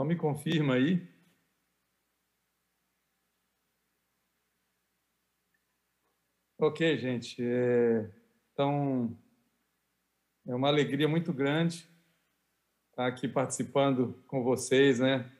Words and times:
Só 0.00 0.04
me 0.04 0.16
confirma 0.16 0.76
aí. 0.76 1.06
Ok, 6.58 6.96
gente. 6.96 7.36
É... 7.44 8.10
Então, 8.50 9.14
é 10.46 10.54
uma 10.54 10.68
alegria 10.68 11.06
muito 11.06 11.34
grande 11.34 11.86
estar 12.90 13.08
aqui 13.08 13.28
participando 13.28 14.14
com 14.26 14.42
vocês, 14.42 15.00
né? 15.00 15.30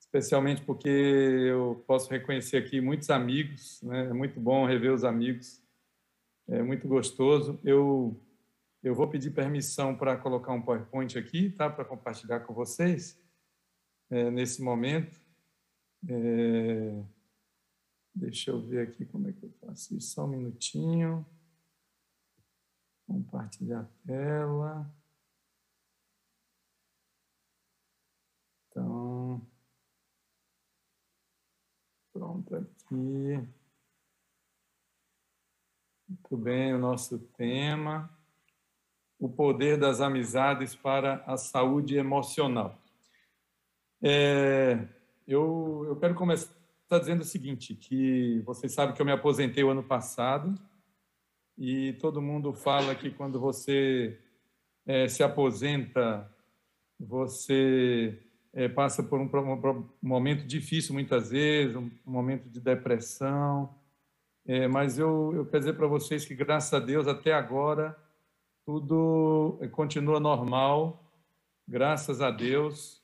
Especialmente 0.00 0.60
porque 0.62 0.88
eu 0.88 1.84
posso 1.86 2.10
reconhecer 2.10 2.56
aqui 2.56 2.80
muitos 2.80 3.10
amigos, 3.10 3.80
né? 3.80 4.06
É 4.06 4.12
muito 4.12 4.40
bom 4.40 4.66
rever 4.66 4.92
os 4.92 5.04
amigos. 5.04 5.62
É 6.48 6.60
muito 6.64 6.88
gostoso. 6.88 7.60
Eu 7.62 8.20
eu 8.82 8.92
vou 8.92 9.06
pedir 9.06 9.30
permissão 9.30 9.96
para 9.96 10.16
colocar 10.16 10.52
um 10.52 10.60
PowerPoint 10.60 11.16
aqui, 11.16 11.50
tá? 11.50 11.70
Para 11.70 11.84
compartilhar 11.84 12.40
com 12.40 12.52
vocês 12.52 13.22
é, 14.10 14.30
nesse 14.30 14.62
momento. 14.62 15.18
É... 16.08 17.04
Deixa 18.14 18.50
eu 18.50 18.60
ver 18.60 18.88
aqui 18.88 19.04
como 19.04 19.28
é 19.28 19.32
que 19.32 19.44
eu 19.44 19.50
faço 19.60 19.96
isso. 19.96 20.14
Só 20.14 20.24
um 20.24 20.28
minutinho. 20.28 21.26
Compartilhar 23.06 23.80
a 23.80 24.06
tela. 24.06 24.94
Então, 28.70 29.40
pronto 32.12 32.56
aqui. 32.56 33.54
Muito 36.08 36.36
bem, 36.36 36.74
o 36.74 36.78
nosso 36.78 37.18
tema, 37.36 38.10
o 39.18 39.28
poder 39.28 39.78
das 39.78 40.00
amizades 40.00 40.74
para 40.74 41.24
a 41.24 41.36
saúde 41.36 41.96
emocional. 41.96 42.83
É, 44.06 44.86
eu, 45.26 45.86
eu 45.88 45.96
quero 45.96 46.14
começar 46.14 46.52
dizendo 46.90 47.22
o 47.22 47.24
seguinte, 47.24 47.74
que 47.74 48.42
vocês 48.44 48.74
sabem 48.74 48.94
que 48.94 49.00
eu 49.00 49.06
me 49.06 49.12
aposentei 49.12 49.64
o 49.64 49.70
ano 49.70 49.82
passado, 49.82 50.54
e 51.56 51.94
todo 51.94 52.20
mundo 52.20 52.52
fala 52.52 52.94
que 52.94 53.10
quando 53.10 53.40
você 53.40 54.20
é, 54.84 55.08
se 55.08 55.22
aposenta, 55.22 56.30
você 57.00 58.22
é, 58.52 58.68
passa 58.68 59.02
por 59.02 59.18
um, 59.18 59.24
um, 59.24 59.88
momento 60.02 60.46
difícil 60.46 60.92
muitas 60.92 61.30
vezes, 61.30 61.74
um, 61.74 61.90
momento 62.04 62.46
de 62.50 62.60
depressão. 62.60 63.74
É, 64.46 64.68
mas 64.68 64.98
eu, 64.98 65.32
eu 65.34 65.46
quero 65.46 65.60
dizer 65.60 65.76
para 65.78 65.86
vocês 65.86 66.26
que, 66.26 66.34
graças 66.34 66.74
a 66.74 66.78
Deus, 66.78 67.08
até 67.08 67.32
agora, 67.32 67.96
tudo 68.66 69.58
continua 69.72 70.20
normal, 70.20 71.10
graças 71.66 72.20
a 72.20 72.30
Deus. 72.30 73.02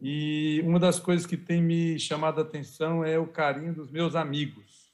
E 0.00 0.60
uma 0.64 0.78
das 0.78 1.00
coisas 1.00 1.26
que 1.26 1.36
tem 1.36 1.62
me 1.62 1.98
chamado 1.98 2.38
a 2.38 2.42
atenção 2.42 3.04
é 3.04 3.18
o 3.18 3.26
carinho 3.26 3.74
dos 3.74 3.90
meus 3.90 4.14
amigos. 4.14 4.92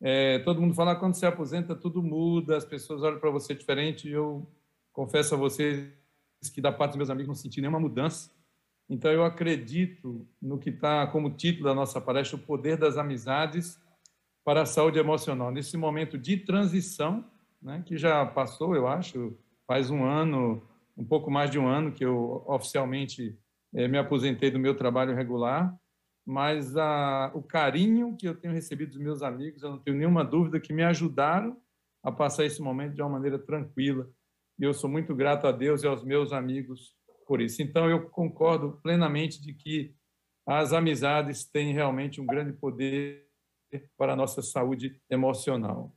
É, 0.00 0.38
todo 0.40 0.60
mundo 0.60 0.74
fala, 0.74 0.92
ah, 0.92 0.96
quando 0.96 1.14
se 1.14 1.24
aposenta, 1.24 1.74
tudo 1.74 2.02
muda, 2.02 2.56
as 2.56 2.64
pessoas 2.64 3.02
olham 3.02 3.18
para 3.18 3.30
você 3.30 3.54
diferente. 3.54 4.08
Eu 4.08 4.46
confesso 4.92 5.34
a 5.34 5.38
vocês 5.38 5.90
que, 6.52 6.60
da 6.60 6.72
parte 6.72 6.92
dos 6.92 6.98
meus 6.98 7.10
amigos, 7.10 7.28
não 7.28 7.34
senti 7.34 7.60
nenhuma 7.60 7.80
mudança. 7.80 8.30
Então, 8.88 9.10
eu 9.10 9.24
acredito 9.24 10.26
no 10.42 10.58
que 10.58 10.70
está 10.70 11.06
como 11.06 11.30
título 11.30 11.64
da 11.64 11.74
nossa 11.74 12.00
palestra, 12.00 12.36
o 12.36 12.40
poder 12.40 12.76
das 12.76 12.98
amizades 12.98 13.80
para 14.44 14.62
a 14.62 14.66
saúde 14.66 14.98
emocional. 14.98 15.50
Nesse 15.50 15.76
momento 15.76 16.18
de 16.18 16.36
transição, 16.36 17.24
né, 17.62 17.82
que 17.86 17.96
já 17.96 18.26
passou, 18.26 18.76
eu 18.76 18.86
acho, 18.86 19.34
faz 19.66 19.90
um 19.90 20.04
ano, 20.04 20.62
um 20.96 21.04
pouco 21.04 21.30
mais 21.30 21.50
de 21.50 21.58
um 21.58 21.66
ano 21.66 21.92
que 21.92 22.04
eu 22.04 22.44
oficialmente 22.46 23.38
me 23.74 23.98
aposentei 23.98 24.50
do 24.50 24.58
meu 24.58 24.74
trabalho 24.74 25.14
regular 25.14 25.74
mas 26.26 26.74
a, 26.76 27.30
o 27.34 27.42
carinho 27.42 28.16
que 28.16 28.26
eu 28.26 28.34
tenho 28.34 28.54
recebido 28.54 28.90
dos 28.90 29.00
meus 29.00 29.22
amigos, 29.22 29.62
eu 29.62 29.70
não 29.70 29.78
tenho 29.78 29.96
nenhuma 29.96 30.24
dúvida 30.24 30.58
que 30.58 30.72
me 30.72 30.82
ajudaram 30.82 31.60
a 32.02 32.10
passar 32.10 32.44
esse 32.44 32.62
momento 32.62 32.94
de 32.94 33.02
uma 33.02 33.10
maneira 33.10 33.38
tranquila. 33.38 34.08
E 34.58 34.64
eu 34.64 34.72
sou 34.72 34.88
muito 34.88 35.14
grato 35.14 35.46
a 35.46 35.52
Deus 35.52 35.82
e 35.82 35.86
aos 35.86 36.02
meus 36.02 36.32
amigos 36.32 36.96
por 37.26 37.40
isso. 37.40 37.60
Então, 37.62 37.90
eu 37.90 38.08
concordo 38.08 38.78
plenamente 38.82 39.40
de 39.40 39.52
que 39.52 39.94
as 40.46 40.72
amizades 40.72 41.44
têm 41.44 41.72
realmente 41.72 42.20
um 42.20 42.26
grande 42.26 42.52
poder 42.52 43.26
para 43.96 44.12
a 44.12 44.16
nossa 44.16 44.40
saúde 44.40 45.00
emocional. 45.10 45.94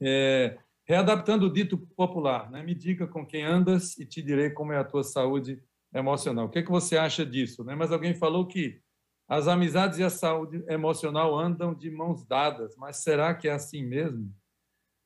É, 0.00 0.58
readaptando 0.84 1.46
o 1.46 1.52
dito 1.52 1.78
popular, 1.78 2.50
né? 2.50 2.62
me 2.62 2.74
diga 2.74 3.06
com 3.06 3.24
quem 3.24 3.44
andas 3.44 3.96
e 3.98 4.04
te 4.04 4.20
direi 4.20 4.50
como 4.50 4.72
é 4.72 4.78
a 4.78 4.84
tua 4.84 5.04
saúde 5.04 5.62
emocional. 5.94 6.46
O 6.46 6.48
que, 6.48 6.60
é 6.60 6.62
que 6.62 6.70
você 6.70 6.96
acha 6.96 7.24
disso? 7.24 7.64
Né? 7.64 7.74
Mas 7.74 7.92
alguém 7.92 8.14
falou 8.14 8.46
que 8.46 8.80
as 9.28 9.48
amizades 9.48 9.98
e 9.98 10.02
a 10.02 10.10
saúde 10.10 10.64
emocional 10.68 11.38
andam 11.38 11.74
de 11.74 11.90
mãos 11.90 12.24
dadas, 12.26 12.76
mas 12.76 12.98
será 12.98 13.34
que 13.34 13.48
é 13.48 13.52
assim 13.52 13.84
mesmo? 13.84 14.34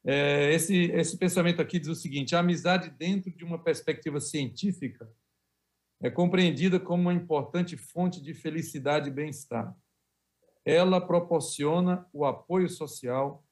É, 0.05 0.53
esse, 0.53 0.91
esse 0.93 1.17
pensamento 1.17 1.61
aqui 1.61 1.79
diz 1.79 1.89
o 1.89 1.95
seguinte: 1.95 2.35
a 2.35 2.41
amizade, 2.41 2.91
dentro 2.91 3.31
de 3.31 3.45
uma 3.45 3.63
perspectiva 3.63 4.21
científica, 4.21 5.11
é 6.01 6.11
compreendida 6.11 6.79
como 6.79 7.03
uma 7.03 7.15
importante 7.15 7.77
fonte 7.77 8.21
de 8.21 8.35
felicidade 8.35 9.09
e 9.09 9.13
bem-estar. 9.13 9.75
Ela 10.65 11.01
proporciona 11.01 12.07
o 12.13 12.25
apoio 12.25 12.69
social, 12.69 13.45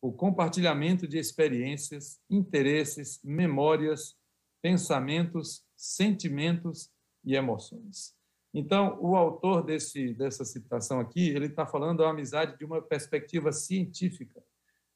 o 0.00 0.12
compartilhamento 0.12 1.06
de 1.06 1.18
experiências, 1.18 2.20
interesses, 2.28 3.20
memórias, 3.24 4.16
pensamentos 4.62 5.64
sentimentos 5.80 6.90
e 7.24 7.34
emoções. 7.34 8.14
Então, 8.52 8.98
o 9.00 9.16
autor 9.16 9.62
desse, 9.64 10.12
dessa 10.12 10.44
citação 10.44 11.00
aqui, 11.00 11.30
ele 11.30 11.46
está 11.46 11.64
falando 11.64 11.98
da 11.98 12.10
amizade 12.10 12.58
de 12.58 12.64
uma 12.64 12.82
perspectiva 12.82 13.50
científica, 13.50 14.42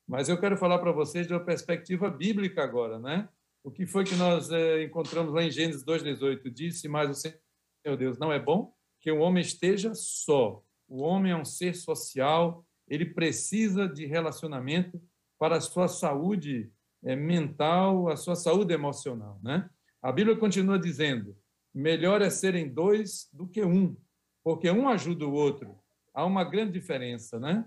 mas 0.06 0.28
eu 0.28 0.38
quero 0.38 0.56
falar 0.58 0.78
para 0.78 0.92
vocês 0.92 1.26
de 1.26 1.32
uma 1.32 1.44
perspectiva 1.44 2.10
bíblica 2.10 2.62
agora, 2.62 2.98
né? 2.98 3.28
O 3.62 3.70
que 3.70 3.86
foi 3.86 4.04
que 4.04 4.14
nós 4.16 4.50
é, 4.50 4.82
encontramos 4.82 5.32
lá 5.32 5.42
em 5.42 5.50
Gênesis 5.50 5.82
2,18? 5.82 6.50
Disse, 6.50 6.86
mas 6.86 7.08
o 7.08 7.14
Senhor 7.14 7.96
Deus 7.96 8.18
não 8.18 8.30
é 8.30 8.38
bom 8.38 8.74
que 9.00 9.10
o 9.10 9.20
homem 9.20 9.42
esteja 9.42 9.94
só. 9.94 10.62
O 10.86 11.02
homem 11.02 11.32
é 11.32 11.36
um 11.36 11.46
ser 11.46 11.74
social, 11.74 12.66
ele 12.86 13.06
precisa 13.06 13.88
de 13.88 14.04
relacionamento 14.04 15.00
para 15.38 15.56
a 15.56 15.60
sua 15.60 15.88
saúde 15.88 16.70
é, 17.02 17.16
mental, 17.16 18.10
a 18.10 18.16
sua 18.16 18.34
saúde 18.34 18.74
emocional, 18.74 19.40
né? 19.42 19.70
A 20.04 20.12
Bíblia 20.12 20.36
continua 20.36 20.78
dizendo: 20.78 21.34
melhor 21.74 22.20
é 22.20 22.28
serem 22.28 22.68
dois 22.68 23.26
do 23.32 23.48
que 23.48 23.64
um, 23.64 23.96
porque 24.44 24.70
um 24.70 24.86
ajuda 24.86 25.26
o 25.26 25.32
outro. 25.32 25.78
Há 26.12 26.26
uma 26.26 26.44
grande 26.44 26.72
diferença, 26.72 27.40
né? 27.40 27.64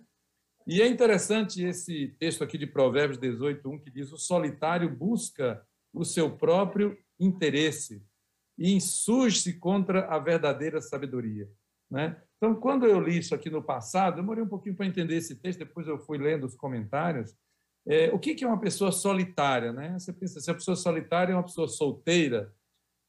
E 0.68 0.80
é 0.80 0.88
interessante 0.88 1.64
esse 1.64 2.16
texto 2.20 2.44
aqui 2.44 2.56
de 2.56 2.68
Provérbios 2.68 3.18
18, 3.18 3.68
1, 3.68 3.80
que 3.80 3.90
diz: 3.90 4.12
o 4.12 4.20
solitário 4.20 4.88
busca 4.88 5.66
o 5.92 6.06
seu 6.06 6.38
próprio 6.38 6.96
interesse 7.20 8.06
e 8.56 8.72
insurge-se 8.72 9.58
contra 9.58 10.06
a 10.06 10.20
verdadeira 10.20 10.80
sabedoria. 10.80 11.50
Né? 11.90 12.22
Então, 12.36 12.54
quando 12.54 12.86
eu 12.86 13.00
li 13.00 13.18
isso 13.18 13.34
aqui 13.34 13.50
no 13.50 13.64
passado, 13.64 14.18
demorei 14.18 14.44
um 14.44 14.48
pouquinho 14.48 14.76
para 14.76 14.86
entender 14.86 15.16
esse 15.16 15.36
texto, 15.38 15.60
depois 15.60 15.88
eu 15.88 15.98
fui 15.98 16.20
lendo 16.20 16.46
os 16.46 16.54
comentários, 16.54 17.34
é, 17.90 18.14
o 18.14 18.20
que, 18.20 18.36
que 18.36 18.44
é 18.44 18.48
uma 18.48 18.60
pessoa 18.60 18.92
solitária? 18.92 19.72
Né? 19.72 19.98
Você 19.98 20.12
pensa, 20.12 20.42
se 20.42 20.52
a 20.52 20.54
pessoa 20.54 20.76
solitária 20.76 21.32
é 21.32 21.36
uma 21.36 21.44
pessoa 21.44 21.68
solteira, 21.68 22.54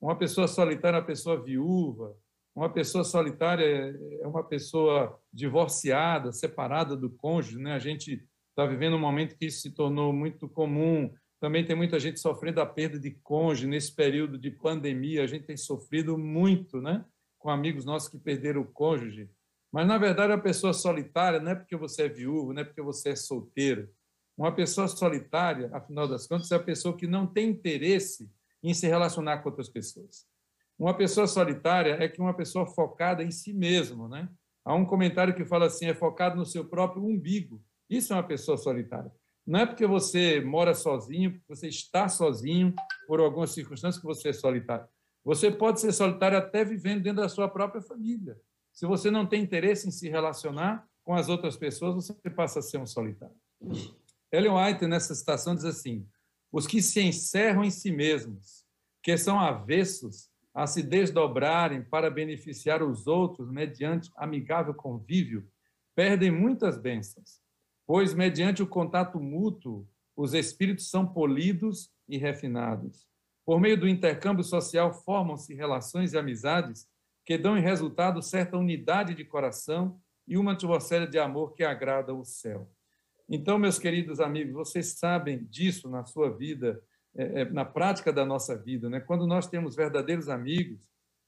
uma 0.00 0.16
pessoa 0.16 0.46
solitária 0.46 0.96
é 0.96 1.00
uma 1.00 1.06
pessoa 1.06 1.42
viúva, 1.42 2.16
uma 2.54 2.72
pessoa 2.72 3.02
solitária 3.02 3.96
é 4.20 4.26
uma 4.26 4.44
pessoa 4.44 5.20
divorciada, 5.32 6.32
separada 6.32 6.96
do 6.96 7.10
cônjuge. 7.10 7.58
Né? 7.58 7.72
A 7.72 7.78
gente 7.78 8.24
está 8.50 8.66
vivendo 8.66 8.94
um 8.94 9.00
momento 9.00 9.36
que 9.36 9.46
isso 9.46 9.60
se 9.60 9.70
tornou 9.72 10.12
muito 10.12 10.48
comum. 10.48 11.12
Também 11.40 11.64
tem 11.64 11.76
muita 11.76 11.98
gente 11.98 12.20
sofrendo 12.20 12.60
a 12.60 12.66
perda 12.66 12.98
de 12.98 13.10
cônjuge 13.10 13.66
nesse 13.66 13.94
período 13.94 14.38
de 14.38 14.50
pandemia. 14.50 15.24
A 15.24 15.26
gente 15.26 15.46
tem 15.46 15.56
sofrido 15.56 16.16
muito, 16.16 16.80
né? 16.80 17.04
Com 17.38 17.50
amigos 17.50 17.84
nossos 17.84 18.08
que 18.08 18.18
perderam 18.18 18.62
o 18.62 18.66
cônjuge. 18.72 19.28
Mas, 19.72 19.86
na 19.86 19.98
verdade, 19.98 20.32
a 20.32 20.38
pessoa 20.38 20.72
solitária 20.72 21.38
não 21.40 21.52
é 21.52 21.54
porque 21.54 21.76
você 21.76 22.02
é 22.02 22.08
viúvo, 22.08 22.52
não 22.52 22.62
é 22.62 22.64
porque 22.64 22.82
você 22.82 23.10
é 23.10 23.16
solteiro. 23.16 23.88
Uma 24.38 24.52
pessoa 24.52 24.86
solitária, 24.86 25.68
afinal 25.72 26.06
das 26.06 26.28
contas, 26.28 26.52
é 26.52 26.54
a 26.54 26.62
pessoa 26.62 26.96
que 26.96 27.08
não 27.08 27.26
tem 27.26 27.50
interesse 27.50 28.30
em 28.62 28.72
se 28.72 28.86
relacionar 28.86 29.38
com 29.38 29.48
outras 29.48 29.68
pessoas. 29.68 30.28
Uma 30.78 30.94
pessoa 30.94 31.26
solitária 31.26 31.96
é 31.98 32.08
que 32.08 32.20
uma 32.20 32.32
pessoa 32.32 32.64
focada 32.64 33.24
em 33.24 33.32
si 33.32 33.52
mesmo, 33.52 34.08
né? 34.08 34.28
Há 34.64 34.76
um 34.76 34.84
comentário 34.84 35.34
que 35.34 35.44
fala 35.44 35.66
assim, 35.66 35.86
é 35.86 35.94
focado 35.94 36.36
no 36.36 36.46
seu 36.46 36.64
próprio 36.64 37.04
umbigo. 37.04 37.60
Isso 37.90 38.12
é 38.12 38.16
uma 38.16 38.22
pessoa 38.22 38.56
solitária. 38.56 39.10
Não 39.44 39.58
é 39.58 39.66
porque 39.66 39.86
você 39.86 40.40
mora 40.40 40.72
sozinho, 40.72 41.32
porque 41.32 41.56
você 41.56 41.66
está 41.66 42.08
sozinho 42.08 42.72
por 43.08 43.18
algumas 43.18 43.50
circunstâncias 43.50 44.00
que 44.00 44.06
você 44.06 44.28
é 44.28 44.32
solitário. 44.32 44.86
Você 45.24 45.50
pode 45.50 45.80
ser 45.80 45.90
solitário 45.90 46.38
até 46.38 46.64
vivendo 46.64 47.02
dentro 47.02 47.22
da 47.22 47.28
sua 47.28 47.48
própria 47.48 47.82
família. 47.82 48.38
Se 48.72 48.86
você 48.86 49.10
não 49.10 49.26
tem 49.26 49.42
interesse 49.42 49.88
em 49.88 49.90
se 49.90 50.08
relacionar 50.08 50.86
com 51.02 51.14
as 51.14 51.28
outras 51.28 51.56
pessoas, 51.56 51.96
você 51.96 52.14
passa 52.30 52.60
a 52.60 52.62
ser 52.62 52.78
um 52.78 52.86
solitário. 52.86 53.34
Ellen 54.30 54.52
White, 54.52 54.86
nessa 54.86 55.14
citação, 55.14 55.54
diz 55.54 55.64
assim: 55.64 56.06
os 56.52 56.66
que 56.66 56.82
se 56.82 57.00
encerram 57.00 57.64
em 57.64 57.70
si 57.70 57.90
mesmos, 57.90 58.64
que 59.02 59.16
são 59.16 59.38
avessos 59.38 60.28
a 60.54 60.66
se 60.66 60.82
desdobrarem 60.82 61.82
para 61.82 62.10
beneficiar 62.10 62.82
os 62.82 63.06
outros 63.06 63.50
mediante 63.50 64.10
amigável 64.16 64.74
convívio, 64.74 65.48
perdem 65.94 66.30
muitas 66.30 66.76
bênçãos, 66.76 67.40
pois, 67.86 68.12
mediante 68.12 68.62
o 68.62 68.66
contato 68.66 69.20
mútuo, 69.20 69.86
os 70.16 70.34
espíritos 70.34 70.90
são 70.90 71.06
polidos 71.06 71.90
e 72.08 72.18
refinados. 72.18 73.06
Por 73.44 73.60
meio 73.60 73.78
do 73.78 73.88
intercâmbio 73.88 74.44
social, 74.44 74.92
formam-se 74.92 75.54
relações 75.54 76.12
e 76.12 76.18
amizades 76.18 76.86
que 77.24 77.38
dão 77.38 77.56
em 77.56 77.62
resultado 77.62 78.20
certa 78.20 78.56
unidade 78.56 79.14
de 79.14 79.24
coração 79.24 80.00
e 80.26 80.36
uma 80.36 80.52
atmosfera 80.52 81.06
de 81.06 81.18
amor 81.18 81.54
que 81.54 81.62
agrada 81.62 82.12
o 82.12 82.24
céu. 82.24 82.70
Então, 83.28 83.58
meus 83.58 83.78
queridos 83.78 84.20
amigos, 84.20 84.54
vocês 84.54 84.98
sabem 84.98 85.44
disso 85.44 85.88
na 85.90 86.04
sua 86.04 86.30
vida, 86.30 86.82
é, 87.14 87.42
é, 87.42 87.44
na 87.50 87.64
prática 87.64 88.10
da 88.12 88.24
nossa 88.24 88.56
vida, 88.56 88.88
né? 88.88 89.00
Quando 89.00 89.26
nós 89.26 89.46
temos 89.46 89.76
verdadeiros 89.76 90.28
amigos, 90.28 90.80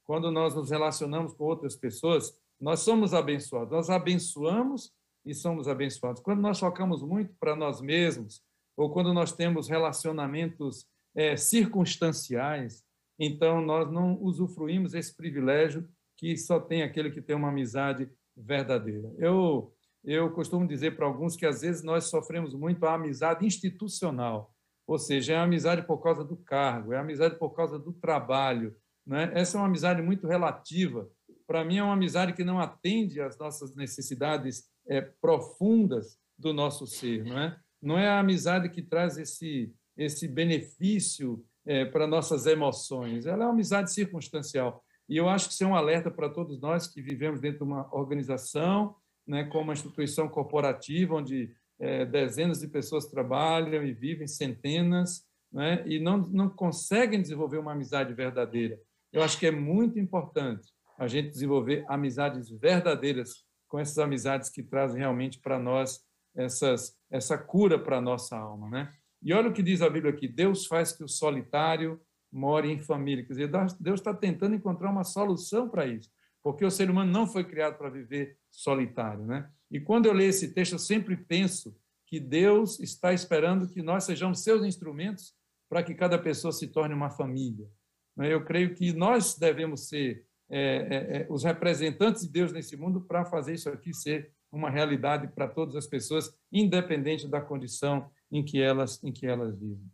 quando 0.03 0.31
nós 0.31 0.55
nos 0.55 0.71
relacionamos 0.71 1.33
com 1.33 1.43
outras 1.43 1.75
pessoas, 1.75 2.35
nós 2.59 2.79
somos 2.79 3.13
abençoados. 3.13 3.71
Nós 3.71 3.89
abençoamos 3.89 4.91
e 5.25 5.33
somos 5.33 5.67
abençoados. 5.67 6.21
Quando 6.21 6.41
nós 6.41 6.59
focamos 6.59 7.03
muito 7.03 7.35
para 7.39 7.55
nós 7.55 7.79
mesmos, 7.81 8.41
ou 8.75 8.91
quando 8.91 9.13
nós 9.13 9.31
temos 9.31 9.67
relacionamentos 9.67 10.87
é, 11.15 11.35
circunstanciais, 11.37 12.83
então 13.19 13.61
nós 13.61 13.91
não 13.91 14.19
usufruímos 14.21 14.95
esse 14.95 15.15
privilégio 15.15 15.87
que 16.17 16.35
só 16.35 16.59
tem 16.59 16.81
aquele 16.81 17.11
que 17.11 17.21
tem 17.21 17.35
uma 17.35 17.49
amizade 17.49 18.09
verdadeira. 18.35 19.13
Eu 19.17 19.71
eu 20.03 20.31
costumo 20.31 20.67
dizer 20.67 20.95
para 20.95 21.05
alguns 21.05 21.35
que 21.35 21.45
às 21.45 21.61
vezes 21.61 21.83
nós 21.83 22.05
sofremos 22.05 22.53
muito 22.53 22.85
a 22.85 22.95
amizade 22.95 23.45
institucional, 23.45 24.53
ou 24.87 24.97
seja, 24.97 25.33
é 25.33 25.35
a 25.37 25.43
amizade 25.43 25.85
por 25.85 25.99
causa 25.99 26.23
do 26.23 26.35
cargo, 26.35 26.93
é 26.93 26.97
a 26.97 27.01
amizade 27.01 27.37
por 27.37 27.51
causa 27.51 27.77
do 27.77 27.93
trabalho. 27.93 28.75
Né? 29.05 29.31
Essa 29.33 29.57
é 29.57 29.59
uma 29.59 29.67
amizade 29.67 30.01
muito 30.01 30.27
relativa. 30.27 31.07
Para 31.47 31.63
mim, 31.63 31.77
é 31.77 31.83
uma 31.83 31.93
amizade 31.93 32.33
que 32.33 32.43
não 32.43 32.59
atende 32.59 33.21
às 33.21 33.37
nossas 33.37 33.75
necessidades 33.75 34.63
é, 34.87 35.01
profundas 35.01 36.17
do 36.37 36.53
nosso 36.53 36.87
ser. 36.87 37.23
Não 37.23 37.39
é, 37.39 37.57
não 37.81 37.97
é 37.97 38.09
a 38.09 38.19
amizade 38.19 38.69
que 38.69 38.81
traz 38.81 39.17
esse, 39.17 39.73
esse 39.95 40.27
benefício 40.27 41.43
é, 41.65 41.85
para 41.85 42.07
nossas 42.07 42.45
emoções, 42.45 43.25
ela 43.25 43.43
é 43.43 43.47
uma 43.47 43.53
amizade 43.53 43.93
circunstancial. 43.93 44.83
E 45.07 45.17
eu 45.17 45.27
acho 45.27 45.47
que 45.47 45.53
isso 45.53 45.63
é 45.63 45.67
um 45.67 45.75
alerta 45.75 46.09
para 46.09 46.29
todos 46.29 46.59
nós 46.59 46.87
que 46.87 47.01
vivemos 47.01 47.39
dentro 47.39 47.59
de 47.59 47.63
uma 47.63 47.93
organização, 47.93 48.95
né, 49.27 49.43
como 49.45 49.65
uma 49.65 49.73
instituição 49.73 50.27
corporativa, 50.27 51.15
onde 51.15 51.53
é, 51.79 52.05
dezenas 52.05 52.59
de 52.59 52.67
pessoas 52.67 53.07
trabalham 53.07 53.83
e 53.83 53.93
vivem, 53.93 54.27
centenas, 54.27 55.25
né, 55.51 55.83
e 55.85 55.99
não, 55.99 56.17
não 56.17 56.49
conseguem 56.49 57.21
desenvolver 57.21 57.57
uma 57.57 57.73
amizade 57.73 58.13
verdadeira. 58.13 58.79
Eu 59.11 59.23
acho 59.23 59.37
que 59.37 59.47
é 59.47 59.51
muito 59.51 59.99
importante 59.99 60.71
a 60.97 61.07
gente 61.07 61.29
desenvolver 61.29 61.83
amizades 61.87 62.49
verdadeiras 62.49 63.43
com 63.67 63.79
essas 63.79 63.97
amizades 63.97 64.49
que 64.49 64.61
trazem 64.61 64.99
realmente 64.99 65.39
para 65.39 65.57
nós 65.57 65.99
essas, 66.35 66.95
essa 67.09 67.37
cura 67.37 67.77
para 67.79 67.97
a 67.97 68.01
nossa 68.01 68.37
alma. 68.37 68.69
Né? 68.69 68.93
E 69.21 69.33
olha 69.33 69.49
o 69.49 69.53
que 69.53 69.63
diz 69.63 69.81
a 69.81 69.89
Bíblia 69.89 70.13
aqui: 70.13 70.27
Deus 70.27 70.65
faz 70.65 70.91
que 70.91 71.03
o 71.03 71.07
solitário 71.07 71.99
more 72.31 72.71
em 72.71 72.79
família. 72.79 73.25
Quer 73.25 73.33
dizer, 73.33 73.51
Deus 73.79 73.99
está 73.99 74.13
tentando 74.13 74.55
encontrar 74.55 74.89
uma 74.89 75.03
solução 75.03 75.67
para 75.67 75.85
isso 75.85 76.09
porque 76.43 76.65
o 76.65 76.71
ser 76.71 76.89
humano 76.89 77.11
não 77.11 77.27
foi 77.27 77.43
criado 77.43 77.77
para 77.77 77.89
viver 77.89 78.37
solitário, 78.49 79.25
né? 79.25 79.49
E 79.69 79.79
quando 79.79 80.07
eu 80.07 80.13
leio 80.13 80.29
esse 80.29 80.53
texto, 80.53 80.73
eu 80.73 80.79
sempre 80.79 81.15
penso 81.15 81.75
que 82.05 82.19
Deus 82.19 82.79
está 82.79 83.13
esperando 83.13 83.69
que 83.69 83.81
nós 83.81 84.03
sejamos 84.03 84.43
seus 84.43 84.65
instrumentos 84.65 85.33
para 85.69 85.81
que 85.81 85.93
cada 85.93 86.19
pessoa 86.19 86.51
se 86.51 86.67
torne 86.67 86.93
uma 86.93 87.09
família. 87.09 87.69
Né? 88.17 88.33
Eu 88.33 88.43
creio 88.43 88.75
que 88.75 88.91
nós 88.91 89.37
devemos 89.37 89.87
ser 89.87 90.25
é, 90.49 90.59
é, 90.59 91.17
é, 91.21 91.27
os 91.29 91.45
representantes 91.45 92.23
de 92.23 92.29
Deus 92.29 92.51
nesse 92.51 92.75
mundo 92.75 92.99
para 92.99 93.23
fazer 93.23 93.53
isso 93.53 93.69
aqui 93.69 93.93
ser 93.93 94.33
uma 94.51 94.69
realidade 94.69 95.29
para 95.29 95.47
todas 95.47 95.77
as 95.77 95.87
pessoas, 95.87 96.37
independente 96.51 97.25
da 97.25 97.39
condição 97.39 98.11
em 98.29 98.43
que 98.43 98.61
elas 98.61 99.01
em 99.01 99.13
que 99.13 99.25
elas 99.25 99.57
vivem. 99.57 99.89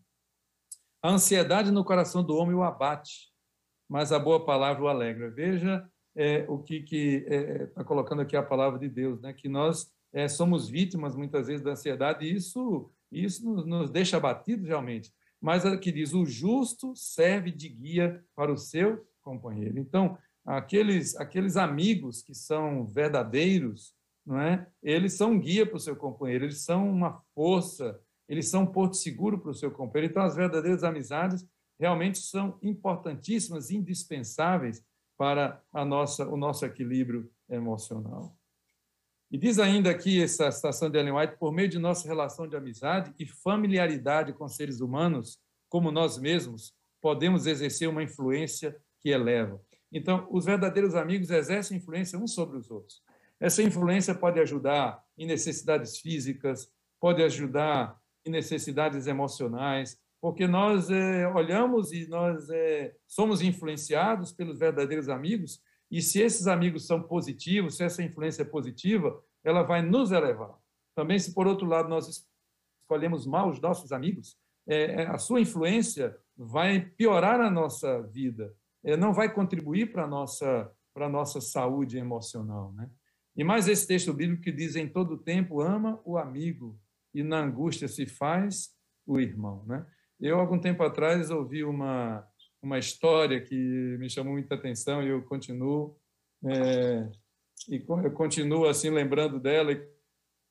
A 1.03 1.11
ansiedade 1.11 1.69
no 1.69 1.85
coração 1.85 2.23
do 2.23 2.35
homem 2.35 2.55
o 2.55 2.63
abate, 2.63 3.31
mas 3.87 4.11
a 4.11 4.17
boa 4.17 4.43
palavra 4.43 4.83
o 4.83 4.87
alegra. 4.87 5.29
Veja 5.29 5.87
é, 6.17 6.45
o 6.49 6.57
que 6.57 6.77
está 6.77 7.35
é, 7.35 7.65
tá 7.67 7.83
colocando 7.83 8.23
aqui 8.23 8.35
a 8.35 8.41
palavra 8.41 8.79
de 8.79 8.89
Deus, 8.89 9.21
né? 9.21 9.31
que 9.31 9.47
nós 9.47 9.93
é, 10.11 10.27
somos 10.27 10.67
vítimas 10.67 11.15
muitas 11.15 11.45
vezes 11.45 11.61
da 11.61 11.71
ansiedade 11.71 12.25
e 12.25 12.33
isso, 12.33 12.89
isso 13.11 13.47
nos, 13.47 13.65
nos 13.67 13.91
deixa 13.91 14.17
abatidos 14.17 14.67
realmente. 14.67 15.13
Mas 15.39 15.63
aqui 15.63 15.91
diz: 15.91 16.13
o 16.13 16.25
justo 16.25 16.95
serve 16.95 17.51
de 17.51 17.69
guia 17.69 18.23
para 18.35 18.51
o 18.51 18.57
seu 18.57 19.07
companheiro. 19.21 19.77
Então, 19.77 20.17
aqueles, 20.43 21.15
aqueles 21.17 21.55
amigos 21.55 22.23
que 22.23 22.33
são 22.33 22.87
verdadeiros, 22.87 23.93
não 24.25 24.41
é? 24.41 24.65
eles 24.81 25.13
são 25.13 25.39
guia 25.39 25.67
para 25.67 25.77
o 25.77 25.79
seu 25.79 25.95
companheiro, 25.95 26.45
eles 26.45 26.63
são 26.63 26.89
uma 26.89 27.21
força, 27.35 27.99
eles 28.27 28.49
são 28.49 28.63
um 28.63 28.67
porto 28.67 28.97
seguro 28.97 29.37
para 29.37 29.51
o 29.51 29.53
seu 29.53 29.69
companheiro. 29.69 30.11
Então, 30.11 30.23
as 30.23 30.35
verdadeiras 30.35 30.83
amizades 30.83 31.45
realmente 31.79 32.17
são 32.17 32.57
importantíssimas, 32.63 33.69
indispensáveis 33.69 34.83
para 35.17 35.61
a 35.73 35.83
nossa, 35.83 36.27
o 36.27 36.37
nosso 36.37 36.65
equilíbrio 36.65 37.29
emocional. 37.49 38.37
E 39.29 39.37
diz 39.37 39.59
ainda 39.59 39.89
aqui 39.89 40.21
essa 40.21 40.49
citação 40.51 40.89
de 40.89 40.97
Ellen 40.97 41.13
White, 41.13 41.37
por 41.37 41.51
meio 41.51 41.67
de 41.67 41.77
nossa 41.77 42.07
relação 42.07 42.47
de 42.47 42.55
amizade 42.55 43.13
e 43.19 43.25
familiaridade 43.25 44.31
com 44.31 44.47
seres 44.47 44.79
humanos, 44.79 45.39
como 45.67 45.91
nós 45.91 46.17
mesmos, 46.17 46.73
podemos 47.01 47.45
exercer 47.45 47.89
uma 47.89 48.03
influência 48.03 48.77
que 48.99 49.09
eleva. 49.09 49.61
Então, 49.91 50.27
os 50.31 50.45
verdadeiros 50.45 50.95
amigos 50.95 51.29
exercem 51.29 51.77
influência 51.77 52.17
uns 52.17 52.33
sobre 52.33 52.57
os 52.57 52.71
outros. 52.71 53.01
Essa 53.39 53.61
influência 53.61 54.15
pode 54.15 54.39
ajudar 54.39 55.03
em 55.17 55.25
necessidades 55.25 55.97
físicas, 55.97 56.71
pode 56.99 57.21
ajudar 57.21 57.99
em 58.25 58.29
necessidades 58.29 59.07
emocionais, 59.07 59.99
porque 60.21 60.47
nós 60.47 60.89
é, 60.89 61.27
olhamos 61.27 61.91
e 61.91 62.07
nós 62.07 62.49
é, 62.49 62.95
somos 63.07 63.41
influenciados 63.41 64.31
pelos 64.31 64.57
verdadeiros 64.57 65.09
amigos, 65.09 65.61
e 65.89 66.01
se 66.01 66.21
esses 66.21 66.47
amigos 66.47 66.85
são 66.85 67.01
positivos, 67.01 67.77
se 67.77 67.83
essa 67.83 68.03
influência 68.03 68.41
é 68.41 68.45
positiva, 68.45 69.21
ela 69.43 69.63
vai 69.63 69.81
nos 69.81 70.11
elevar. 70.11 70.57
Também, 70.95 71.17
se 71.17 71.33
por 71.33 71.47
outro 71.47 71.67
lado 71.67 71.87
nós 71.87 72.27
escolhemos 72.81 73.25
mal 73.25 73.49
os 73.49 73.61
nossos 73.61 73.91
amigos, 73.91 74.37
é, 74.67 75.03
a 75.03 75.17
sua 75.17 75.39
influência 75.39 76.17
vai 76.35 76.81
piorar 76.81 77.39
a 77.39 77.49
nossa 77.49 78.01
vida, 78.03 78.53
não 78.99 79.13
vai 79.13 79.33
contribuir 79.33 79.91
para 79.91 80.03
a 80.03 80.07
nossa, 80.07 80.71
nossa 80.95 81.39
saúde 81.41 81.97
emocional. 81.97 82.73
Né? 82.73 82.89
E 83.35 83.43
mais 83.43 83.67
esse 83.67 83.87
texto 83.87 84.13
bíblico 84.13 84.43
que 84.43 84.51
diz: 84.51 84.75
em 84.75 84.87
todo 84.87 85.17
tempo 85.17 85.61
ama 85.61 86.01
o 86.03 86.17
amigo, 86.17 86.77
e 87.13 87.23
na 87.23 87.39
angústia 87.39 87.87
se 87.87 88.05
faz 88.05 88.75
o 89.05 89.19
irmão. 89.19 89.63
Né? 89.65 89.85
Eu, 90.19 90.39
algum 90.39 90.59
tempo 90.59 90.83
atrás, 90.83 91.29
ouvi 91.29 91.63
uma, 91.63 92.27
uma 92.61 92.79
história 92.79 93.39
que 93.41 93.55
me 93.99 94.09
chamou 94.09 94.33
muita 94.33 94.55
atenção 94.55 95.03
e 95.03 95.09
eu 95.09 95.21
continuo 95.23 95.95
é, 96.45 97.09
e 97.67 97.83
eu 97.87 98.11
continuo 98.11 98.65
assim 98.65 98.89
lembrando 98.89 99.39
dela 99.39 99.71
e 99.71 99.87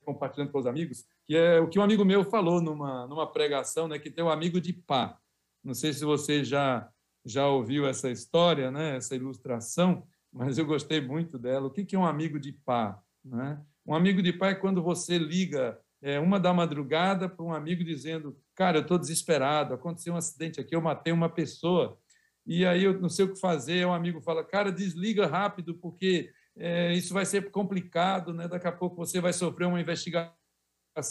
compartilhando 0.05 0.53
com 0.53 0.59
os 0.59 0.67
amigos, 0.67 1.05
que 1.25 1.37
é 1.37 1.61
o 1.61 1.69
que 1.69 1.79
um 1.79 1.83
amigo 1.83 2.05
meu 2.05 2.25
falou 2.25 2.61
numa 2.61 3.07
numa 3.07 3.31
pregação, 3.31 3.89
né, 3.89 3.99
que 3.99 4.11
tem 4.11 4.25
um 4.25 4.31
amigo 4.31 4.61
de 4.61 4.73
pá. 4.73 5.19
Não 5.63 5.75
sei 5.75 5.93
se 5.93 6.05
você 6.05 6.45
já 6.45 6.89
já 7.25 7.49
ouviu 7.49 7.87
essa 7.89 8.09
história, 8.09 8.71
né, 8.71 8.97
essa 8.97 9.17
ilustração, 9.17 10.07
mas 10.33 10.59
eu 10.59 10.67
gostei 10.67 11.01
muito 11.01 11.39
dela. 11.39 11.67
O 11.67 11.71
que 11.71 11.97
é 11.97 11.99
um 11.99 12.07
amigo 12.07 12.39
de 12.39 12.53
pá? 12.53 13.03
Né? 13.25 13.61
Um 13.85 13.95
amigo 13.95 14.23
de 14.23 14.33
pá 14.33 14.51
é 14.51 14.55
quando 14.55 14.81
você 14.81 15.19
liga 15.19 15.81
é, 16.03 16.21
uma 16.21 16.39
da 16.39 16.53
madrugada 16.53 17.29
para 17.29 17.45
um 17.45 17.53
amigo 17.53 17.83
dizendo: 17.85 18.37
Cara, 18.55 18.79
eu 18.79 18.83
estou 18.83 18.99
desesperado, 18.99 19.75
aconteceu 19.75 20.15
um 20.15 20.17
acidente 20.17 20.61
aqui, 20.61 20.75
eu 20.75 20.81
matei 20.81 21.13
uma 21.13 21.29
pessoa. 21.29 21.99
E 22.47 22.65
aí 22.65 22.85
eu 22.85 23.01
não 23.01 23.09
sei 23.09 23.25
o 23.25 23.33
que 23.33 23.41
fazer. 23.41 23.87
Um 23.87 23.93
amigo 23.93 24.21
fala: 24.21 24.45
Cara, 24.45 24.71
desliga 24.71 25.27
rápido, 25.27 25.75
porque 25.75 26.31
é, 26.57 26.93
isso 26.95 27.13
vai 27.13 27.27
ser 27.27 27.51
complicado, 27.51 28.33
né? 28.33 28.49
daqui 28.49 28.67
a 28.67 28.73
pouco 28.73 28.97
você 28.97 29.21
vai 29.21 29.33
sofrer 29.33 29.67
uma 29.67 29.81
investigação, 29.81 30.33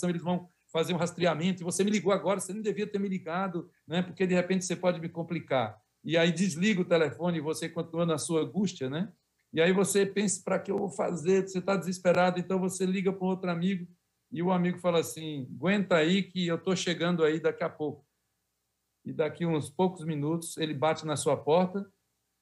eles 0.10 0.22
vão 0.22 0.50
fazer 0.72 0.94
um 0.94 0.98
rastreamento. 0.98 1.64
Você 1.64 1.84
me 1.84 1.92
ligou 1.92 2.12
agora, 2.12 2.40
você 2.40 2.54
não 2.54 2.62
devia 2.62 2.88
ter 2.88 3.00
me 3.00 3.08
ligado, 3.08 3.70
né? 3.88 4.02
porque 4.02 4.26
de 4.26 4.34
repente 4.34 4.66
você 4.66 4.76
pode 4.76 5.00
me 5.00 5.10
complicar. 5.10 5.78
E 6.04 6.18
aí 6.18 6.32
desliga 6.32 6.82
o 6.82 6.86
telefone 6.86 7.38
e 7.38 7.42
você 7.42 7.68
continua 7.68 8.06
na 8.06 8.18
sua 8.18 8.42
angústia, 8.42 8.90
né? 8.90 9.12
E 9.52 9.60
aí 9.60 9.74
você 9.74 10.06
pensa: 10.06 10.42
para 10.44 10.60
que 10.60 10.70
eu 10.70 10.78
vou 10.78 10.90
fazer? 10.90 11.48
Você 11.48 11.58
está 11.58 11.76
desesperado, 11.76 12.40
então 12.40 12.60
você 12.60 12.86
liga 12.86 13.12
para 13.12 13.26
outro 13.26 13.50
amigo 13.50 13.88
e 14.32 14.42
o 14.42 14.52
amigo 14.52 14.80
fala 14.80 15.00
assim: 15.00 15.48
aguenta 15.56 15.96
aí 15.96 16.24
que 16.24 16.48
eu 16.48 16.56
estou 16.56 16.76
chegando 16.76 17.24
aí 17.24 17.40
daqui 17.40 17.64
a 17.64 17.70
pouco. 17.70 18.06
E 19.06 19.14
daqui 19.14 19.46
uns 19.46 19.70
poucos 19.70 20.04
minutos 20.04 20.58
ele 20.58 20.74
bate 20.74 21.06
na 21.06 21.16
sua 21.16 21.38
porta 21.38 21.90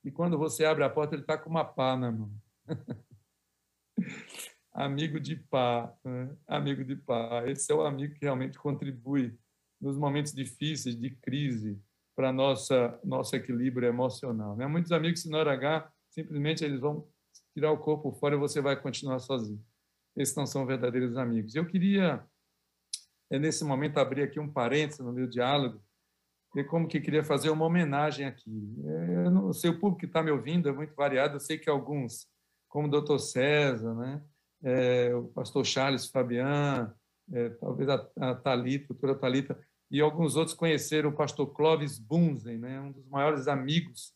e 0.04 0.12
quando 0.12 0.38
você 0.38 0.66
abre 0.66 0.84
a 0.84 0.90
porta 0.90 1.16
ele 1.16 1.24
está 1.24 1.38
com 1.38 1.50
uma 1.50 1.66
pá 1.66 1.98
na 1.98 2.12
mão. 2.12 2.32
amigo 4.74 5.20
de 5.20 5.36
pá, 5.36 5.94
né? 6.04 6.36
amigo 6.48 6.84
de 6.84 6.96
pá. 6.96 7.44
Esse 7.48 7.72
é 7.72 7.76
o 7.76 7.82
amigo 7.82 8.14
que 8.16 8.26
realmente 8.26 8.58
contribui 8.58 9.38
nos 9.80 9.98
momentos 9.98 10.34
difíceis, 10.34 10.96
de 10.96 11.10
crise, 11.10 11.82
para 12.16 12.32
nossa 12.32 13.00
nosso 13.04 13.36
equilíbrio 13.36 13.88
emocional. 13.88 14.56
Né? 14.56 14.66
Muitos 14.68 14.92
amigos, 14.92 15.26
na 15.26 15.40
hora 15.40 15.54
H, 15.54 15.92
simplesmente 16.10 16.64
eles 16.64 16.80
vão 16.80 17.08
tirar 17.54 17.72
o 17.72 17.78
corpo 17.78 18.12
fora 18.14 18.36
e 18.36 18.40
você 18.40 18.62
vai 18.62 18.80
continuar 18.80 19.20
sozinho. 19.20 19.64
Esses 20.16 20.36
não 20.36 20.46
são 20.46 20.66
verdadeiros 20.66 21.18
amigos. 21.18 21.56
Eu 21.56 21.66
queria, 21.66 22.24
é, 23.32 23.40
nesse 23.40 23.64
momento, 23.64 23.98
abrir 23.98 24.24
aqui 24.24 24.40
um 24.40 24.52
parênteses 24.52 25.00
no 25.00 25.12
meu 25.12 25.28
diálogo, 25.28 25.82
e 26.56 26.64
como 26.64 26.88
que 26.88 27.02
queria 27.02 27.24
fazer 27.24 27.50
uma 27.50 27.66
homenagem 27.66 28.28
aqui. 28.28 28.76
É, 28.86 29.26
eu 29.26 29.32
não 29.32 29.52
sei, 29.52 29.72
o 29.72 29.80
público 29.80 30.02
que 30.02 30.06
está 30.06 30.22
me 30.22 30.30
ouvindo 30.30 30.70
é 30.70 30.72
muito 30.72 30.94
variado, 30.94 31.36
eu 31.36 31.40
sei 31.40 31.58
que 31.58 31.70
alguns, 31.70 32.28
como 32.70 32.88
o 32.88 32.92
doutor 32.92 33.20
César, 33.20 33.96
né? 33.96 34.22
É, 34.66 35.14
o 35.16 35.26
pastor 35.26 35.66
Charles 35.66 36.08
Fabian, 36.08 36.94
é, 37.32 37.50
talvez 37.50 37.90
a, 37.90 38.08
a 38.18 38.36
Thalita, 38.36 38.86
a 38.86 38.88
doutora 38.90 39.16
Thalita, 39.16 39.60
e 39.94 40.02
alguns 40.02 40.36
outros 40.36 40.56
conheceram 40.56 41.12
o 41.12 41.16
pastor 41.16 41.54
Clovis 41.54 42.00
Bunzen, 42.00 42.58
né? 42.58 42.80
um 42.80 42.92
dos 42.92 43.08
maiores 43.08 43.48
amigos 43.48 44.12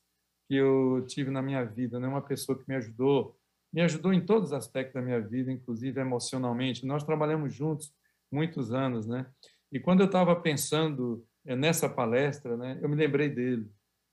que 0.48 0.56
eu 0.56 1.06
tive 1.08 1.30
na 1.30 1.42
minha 1.42 1.63
vida, 1.63 2.00
né? 2.00 2.08
uma 2.08 2.22
pessoa 2.22 2.58
que 2.58 2.68
me 2.68 2.75
ajudou, 2.75 3.38
me 3.71 3.81
ajudou 3.81 4.13
em 4.13 4.25
todos 4.25 4.50
os 4.50 4.53
aspectos 4.53 4.93
da 4.93 5.01
minha 5.01 5.19
vida, 5.19 5.51
inclusive 5.51 6.00
emocionalmente. 6.00 6.86
Nós 6.86 7.03
trabalhamos 7.03 7.53
juntos 7.53 7.93
muitos 8.31 8.74
anos, 8.74 9.07
né? 9.07 9.25
E 9.71 9.79
quando 9.79 10.01
eu 10.01 10.05
estava 10.05 10.36
pensando 10.36 11.25
eh, 11.45 11.55
nessa 11.55 11.89
palestra, 11.89 12.55
né, 12.55 12.79
eu 12.81 12.89
me 12.89 12.95
lembrei 12.95 13.29
dele. 13.29 13.69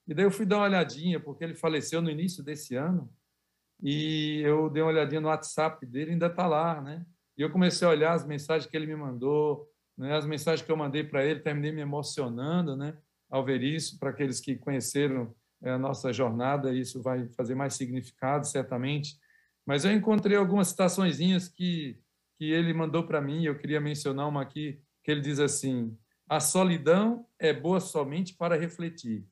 E 0.07 0.15
daí 0.15 0.25
eu 0.25 0.31
fui 0.31 0.45
dar 0.45 0.57
uma 0.57 0.67
olhadinha, 0.67 1.19
porque 1.19 1.45
ele 1.45 1.55
faleceu 1.55 2.03
no 2.03 2.11
início 2.11 2.43
desse 2.43 2.75
ano, 2.75 3.11
e 3.83 4.41
eu 4.45 4.69
dei 4.69 4.83
uma 4.83 4.91
olhadinha 4.91 5.21
no 5.21 5.29
WhatsApp 5.29 5.85
dele, 5.87 6.13
ainda 6.13 6.27
está 6.27 6.47
lá, 6.47 6.81
né? 6.81 7.05
E 7.37 7.43
eu 7.43 7.51
comecei 7.51 7.87
a 7.87 7.91
olhar 7.91 8.13
as 8.13 8.27
mensagens 8.27 8.71
que 8.71 8.77
ele 8.77 8.87
me 8.87 8.97
mandou, 8.97 9.69
né? 9.97 10.17
as 10.17 10.27
mensagens 10.27 10.65
que 10.65 10.71
eu 10.71 10.77
mandei 10.77 11.03
para 11.03 11.25
ele, 11.25 11.41
terminei 11.41 11.73
me 11.73 11.81
emocionando, 11.81 12.77
né? 12.77 12.97
Ao 13.29 13.45
ver 13.45 13.63
isso, 13.63 13.99
para 13.99 14.11
aqueles 14.11 14.41
que 14.41 14.57
conheceram 14.57 15.35
é, 15.63 15.71
a 15.71 15.79
nossa 15.79 16.13
jornada, 16.13 16.73
isso 16.73 17.03
vai 17.03 17.27
fazer 17.29 17.55
mais 17.55 17.75
significado, 17.75 18.47
certamente. 18.47 19.19
Mas 19.67 19.85
eu 19.85 19.93
encontrei 19.93 20.37
algumas 20.37 20.69
citaçõezinhas 20.69 21.49
que, 21.49 21.99
que 22.37 22.51
ele 22.51 22.73
mandou 22.75 23.07
para 23.07 23.21
mim, 23.21 23.45
eu 23.45 23.57
queria 23.57 23.81
mencionar 23.81 24.29
uma 24.29 24.43
aqui, 24.43 24.81
que 25.03 25.11
ele 25.11 25.21
diz 25.21 25.39
assim: 25.39 25.97
A 26.29 26.41
solidão 26.41 27.27
é 27.39 27.53
boa 27.53 27.81
somente 27.81 28.35
para 28.35 28.57
refletir, 28.57 29.27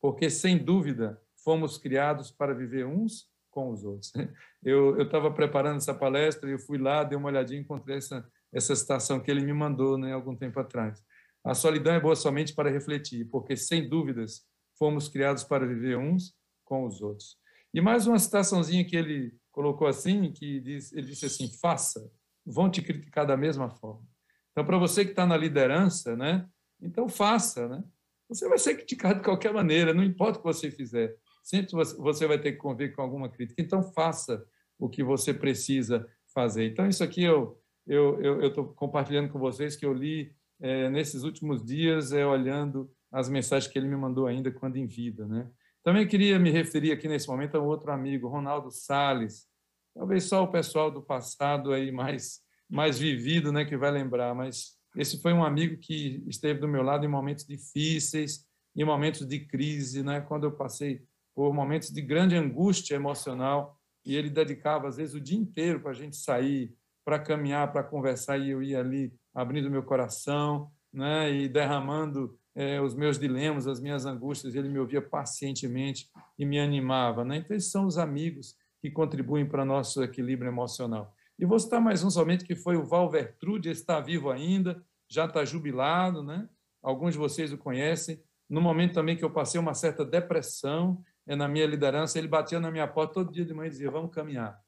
porque, 0.00 0.28
sem 0.28 0.58
dúvida, 0.58 1.20
fomos 1.42 1.78
criados 1.78 2.30
para 2.30 2.54
viver 2.54 2.86
uns 2.86 3.26
com 3.50 3.70
os 3.70 3.84
outros. 3.84 4.12
Eu 4.62 5.00
estava 5.00 5.30
preparando 5.32 5.76
essa 5.76 5.94
palestra, 5.94 6.50
eu 6.50 6.58
fui 6.58 6.78
lá, 6.78 7.04
dei 7.04 7.16
uma 7.16 7.28
olhadinha, 7.28 7.60
encontrei 7.60 7.98
essa, 7.98 8.28
essa 8.52 8.74
citação 8.74 9.20
que 9.20 9.30
ele 9.30 9.40
me 9.40 9.52
mandou 9.52 9.96
né, 9.96 10.12
algum 10.12 10.34
tempo 10.34 10.58
atrás. 10.58 11.00
A 11.44 11.54
solidão 11.54 11.94
é 11.94 12.00
boa 12.00 12.16
somente 12.16 12.52
para 12.52 12.68
refletir, 12.68 13.24
porque, 13.30 13.56
sem 13.56 13.88
dúvidas, 13.88 14.44
fomos 14.76 15.08
criados 15.08 15.44
para 15.44 15.64
viver 15.64 15.96
uns 15.96 16.34
com 16.64 16.84
os 16.84 17.00
outros. 17.00 17.38
E 17.72 17.80
mais 17.80 18.06
uma 18.06 18.18
citaçãozinha 18.18 18.84
que 18.84 18.96
ele 18.96 19.36
colocou 19.50 19.86
assim, 19.86 20.32
que 20.32 20.60
diz, 20.60 20.92
ele 20.92 21.08
disse 21.08 21.26
assim, 21.26 21.48
faça, 21.60 22.10
vão 22.44 22.70
te 22.70 22.80
criticar 22.80 23.26
da 23.26 23.36
mesma 23.36 23.70
forma. 23.70 24.06
Então, 24.52 24.64
para 24.64 24.78
você 24.78 25.04
que 25.04 25.10
está 25.10 25.26
na 25.26 25.36
liderança, 25.36 26.16
né, 26.16 26.48
então 26.80 27.08
faça, 27.08 27.68
né? 27.68 27.84
Você 28.28 28.48
vai 28.48 28.58
ser 28.58 28.74
criticado 28.74 29.20
de 29.20 29.24
qualquer 29.24 29.52
maneira, 29.52 29.94
não 29.94 30.04
importa 30.04 30.38
o 30.38 30.42
que 30.42 30.46
você 30.46 30.70
fizer. 30.70 31.16
Sempre 31.42 31.74
você 31.96 32.26
vai 32.26 32.38
ter 32.38 32.52
que 32.52 32.58
conviver 32.58 32.94
com 32.94 33.00
alguma 33.00 33.28
crítica. 33.28 33.62
Então, 33.62 33.82
faça 33.82 34.44
o 34.78 34.88
que 34.88 35.02
você 35.02 35.32
precisa 35.32 36.06
fazer. 36.34 36.66
Então, 36.66 36.86
isso 36.86 37.02
aqui 37.02 37.22
eu 37.22 37.58
eu 37.88 38.46
estou 38.46 38.66
compartilhando 38.74 39.30
com 39.30 39.38
vocês 39.38 39.74
que 39.74 39.86
eu 39.86 39.94
li 39.94 40.30
é, 40.60 40.90
nesses 40.90 41.22
últimos 41.22 41.64
dias, 41.64 42.12
é, 42.12 42.26
olhando 42.26 42.90
as 43.10 43.30
mensagens 43.30 43.72
que 43.72 43.78
ele 43.78 43.88
me 43.88 43.96
mandou 43.96 44.26
ainda 44.26 44.50
quando 44.50 44.76
em 44.76 44.86
vida. 44.86 45.26
Né? 45.26 45.48
Também 45.84 46.06
queria 46.06 46.38
me 46.38 46.50
referir 46.50 46.92
aqui 46.92 47.08
nesse 47.08 47.28
momento 47.28 47.56
a 47.56 47.60
outro 47.60 47.90
amigo, 47.90 48.28
Ronaldo 48.28 48.70
Sales. 48.70 49.46
Talvez 49.94 50.24
só 50.24 50.42
o 50.42 50.50
pessoal 50.50 50.90
do 50.90 51.02
passado 51.02 51.72
aí 51.72 51.90
mais 51.90 52.40
mais 52.68 52.98
vivido, 52.98 53.50
né, 53.50 53.64
que 53.64 53.76
vai 53.76 53.90
lembrar, 53.90 54.34
mas 54.34 54.76
esse 54.94 55.20
foi 55.22 55.32
um 55.32 55.42
amigo 55.42 55.78
que 55.78 56.22
esteve 56.26 56.60
do 56.60 56.68
meu 56.68 56.82
lado 56.82 57.04
em 57.04 57.08
momentos 57.08 57.46
difíceis, 57.46 58.46
em 58.76 58.84
momentos 58.84 59.26
de 59.26 59.40
crise, 59.40 60.02
né, 60.02 60.20
quando 60.20 60.44
eu 60.44 60.52
passei 60.52 61.02
por 61.34 61.54
momentos 61.54 61.90
de 61.90 62.02
grande 62.02 62.36
angústia 62.36 62.94
emocional, 62.94 63.78
e 64.04 64.14
ele 64.14 64.28
dedicava 64.28 64.88
às 64.88 64.96
vezes 64.96 65.14
o 65.14 65.20
dia 65.20 65.38
inteiro 65.38 65.80
para 65.80 65.92
a 65.92 65.94
gente 65.94 66.16
sair, 66.16 66.74
para 67.04 67.18
caminhar, 67.18 67.72
para 67.72 67.82
conversar, 67.82 68.36
e 68.38 68.50
eu 68.50 68.62
ia 68.62 68.80
ali 68.80 69.14
abrindo 69.34 69.70
meu 69.70 69.82
coração, 69.82 70.70
né, 70.92 71.32
e 71.32 71.48
derramando 71.48 72.38
é, 72.58 72.80
os 72.80 72.92
meus 72.92 73.20
dilemas, 73.20 73.68
as 73.68 73.78
minhas 73.78 74.04
angústias, 74.04 74.56
ele 74.56 74.68
me 74.68 74.80
ouvia 74.80 75.00
pacientemente 75.00 76.10
e 76.36 76.44
me 76.44 76.58
animava. 76.58 77.24
Né? 77.24 77.36
Então, 77.36 77.56
esses 77.56 77.70
são 77.70 77.86
os 77.86 77.96
amigos 77.96 78.56
que 78.80 78.90
contribuem 78.90 79.46
para 79.46 79.64
nosso 79.64 80.02
equilíbrio 80.02 80.50
emocional. 80.50 81.14
E 81.38 81.46
vou 81.46 81.56
citar 81.60 81.80
mais 81.80 82.02
um 82.02 82.10
somente, 82.10 82.44
que 82.44 82.56
foi 82.56 82.76
o 82.76 82.84
Val 82.84 83.08
Vertrude, 83.08 83.70
está 83.70 84.00
vivo 84.00 84.28
ainda, 84.28 84.82
já 85.08 85.26
está 85.26 85.44
jubilado, 85.44 86.20
né? 86.24 86.48
alguns 86.82 87.12
de 87.12 87.18
vocês 87.18 87.52
o 87.52 87.58
conhecem. 87.58 88.20
No 88.50 88.60
momento 88.60 88.94
também 88.94 89.16
que 89.16 89.24
eu 89.24 89.30
passei 89.30 89.60
uma 89.60 89.72
certa 89.72 90.04
depressão 90.04 91.00
é, 91.28 91.36
na 91.36 91.46
minha 91.46 91.64
liderança, 91.64 92.18
ele 92.18 92.26
batia 92.26 92.58
na 92.58 92.72
minha 92.72 92.88
porta 92.88 93.14
todo 93.14 93.32
dia 93.32 93.44
de 93.44 93.54
manhã 93.54 93.68
e 93.68 93.70
dizia, 93.70 93.88
vamos 93.88 94.10
caminhar, 94.10 94.60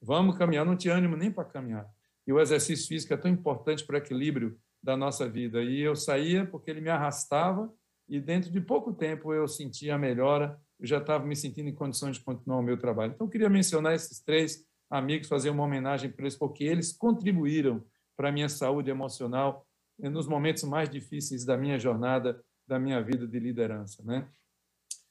vamos 0.00 0.38
caminhar, 0.38 0.64
não 0.64 0.76
tinha 0.76 0.94
ânimo 0.94 1.16
nem 1.16 1.32
para 1.32 1.44
caminhar. 1.44 1.84
E 2.24 2.32
o 2.32 2.38
exercício 2.38 2.86
físico 2.86 3.12
é 3.12 3.16
tão 3.16 3.28
importante 3.28 3.84
para 3.84 3.94
o 3.94 3.98
equilíbrio 3.98 4.56
da 4.84 4.98
nossa 4.98 5.26
vida. 5.26 5.62
E 5.62 5.80
eu 5.80 5.96
saía 5.96 6.44
porque 6.44 6.70
ele 6.70 6.82
me 6.82 6.90
arrastava 6.90 7.72
e 8.06 8.20
dentro 8.20 8.50
de 8.50 8.60
pouco 8.60 8.92
tempo 8.92 9.32
eu 9.32 9.48
sentia 9.48 9.94
a 9.94 9.98
melhora, 9.98 10.60
eu 10.78 10.86
já 10.86 10.98
estava 10.98 11.24
me 11.24 11.34
sentindo 11.34 11.70
em 11.70 11.74
condições 11.74 12.18
de 12.18 12.22
continuar 12.22 12.58
o 12.58 12.62
meu 12.62 12.76
trabalho. 12.76 13.12
Então, 13.14 13.26
eu 13.26 13.30
queria 13.30 13.48
mencionar 13.48 13.94
esses 13.94 14.20
três 14.20 14.62
amigos, 14.90 15.26
fazer 15.26 15.48
uma 15.48 15.64
homenagem 15.64 16.10
para 16.10 16.24
eles, 16.24 16.36
porque 16.36 16.64
eles 16.64 16.92
contribuíram 16.92 17.82
para 18.14 18.28
a 18.28 18.32
minha 18.32 18.48
saúde 18.48 18.90
emocional 18.90 19.66
nos 19.98 20.28
momentos 20.28 20.62
mais 20.64 20.90
difíceis 20.90 21.46
da 21.46 21.56
minha 21.56 21.78
jornada, 21.78 22.44
da 22.66 22.78
minha 22.78 23.02
vida 23.02 23.26
de 23.26 23.38
liderança. 23.38 24.02
Né? 24.04 24.28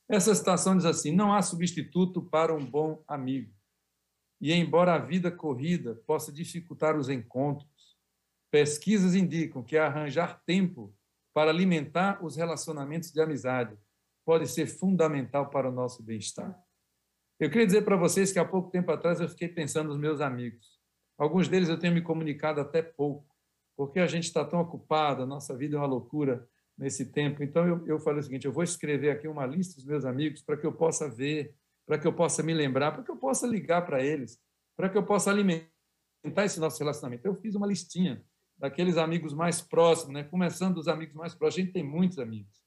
Essa 0.08 0.36
citação 0.36 0.78
diz 0.78 0.86
assim: 0.86 1.12
não 1.12 1.34
há 1.34 1.42
substituto 1.42 2.22
para 2.22 2.54
um 2.54 2.64
bom 2.64 3.04
amigo. 3.08 3.52
E 4.40 4.54
embora 4.54 4.94
a 4.94 5.00
vida 5.00 5.32
corrida 5.32 5.96
possa 6.06 6.32
dificultar 6.32 6.96
os 6.96 7.10
encontros, 7.10 7.68
Pesquisas 8.54 9.16
indicam 9.16 9.64
que 9.64 9.76
arranjar 9.76 10.40
tempo 10.46 10.96
para 11.34 11.50
alimentar 11.50 12.24
os 12.24 12.36
relacionamentos 12.36 13.12
de 13.12 13.20
amizade 13.20 13.76
pode 14.24 14.48
ser 14.48 14.68
fundamental 14.68 15.50
para 15.50 15.70
o 15.70 15.72
nosso 15.72 16.04
bem-estar. 16.04 16.56
Eu 17.40 17.50
queria 17.50 17.66
dizer 17.66 17.82
para 17.82 17.96
vocês 17.96 18.32
que 18.32 18.38
há 18.38 18.46
pouco 18.46 18.70
tempo 18.70 18.92
atrás 18.92 19.20
eu 19.20 19.28
fiquei 19.28 19.48
pensando 19.48 19.88
nos 19.88 19.98
meus 19.98 20.22
amigos. 20.22 20.80
Alguns 21.18 21.48
deles 21.48 21.68
eu 21.68 21.80
tenho 21.80 21.96
me 21.96 22.02
comunicado 22.04 22.62
até 22.62 22.84
pouco, 22.84 23.26
porque 23.76 24.00
a 24.00 24.06
gente 24.06 24.26
está 24.26 24.46
tão 24.46 24.62
ocupado, 24.62 25.24
a 25.24 25.26
nossa 25.26 25.58
vida 25.58 25.76
é 25.76 25.80
uma 25.80 25.88
loucura 25.88 26.48
nesse 26.78 27.12
tempo. 27.12 27.42
Então 27.42 27.68
eu, 27.68 27.88
eu 27.88 28.00
falei 28.00 28.20
o 28.20 28.24
seguinte: 28.24 28.46
eu 28.46 28.54
vou 28.54 28.64
escrever 28.64 29.10
aqui 29.10 29.28
uma 29.28 29.48
lista 29.48 29.78
dos 29.78 29.86
meus 29.86 30.06
amigos 30.06 30.44
para 30.44 30.58
que 30.58 30.68
eu 30.68 30.74
possa 30.74 31.10
ver, 31.10 31.56
para 31.88 31.98
que 31.98 32.06
eu 32.06 32.14
possa 32.14 32.44
me 32.44 32.54
lembrar, 32.54 32.92
para 32.92 33.02
que 33.02 33.10
eu 33.10 33.18
possa 33.18 33.48
ligar 33.48 33.84
para 33.84 34.04
eles, 34.04 34.40
para 34.78 34.90
que 34.90 34.98
eu 34.98 35.04
possa 35.04 35.32
alimentar 35.32 35.72
esse 36.46 36.60
nosso 36.60 36.78
relacionamento. 36.78 37.26
Eu 37.26 37.34
fiz 37.34 37.56
uma 37.56 37.66
listinha 37.66 38.24
daqueles 38.64 38.96
amigos 38.96 39.34
mais 39.34 39.60
próximos, 39.60 40.14
né? 40.14 40.24
começando 40.24 40.76
dos 40.76 40.88
amigos 40.88 41.14
mais 41.16 41.36
próximos. 41.36 41.60
A 41.60 41.66
gente 41.66 41.74
tem 41.74 41.84
muitos 41.84 42.18
amigos, 42.18 42.64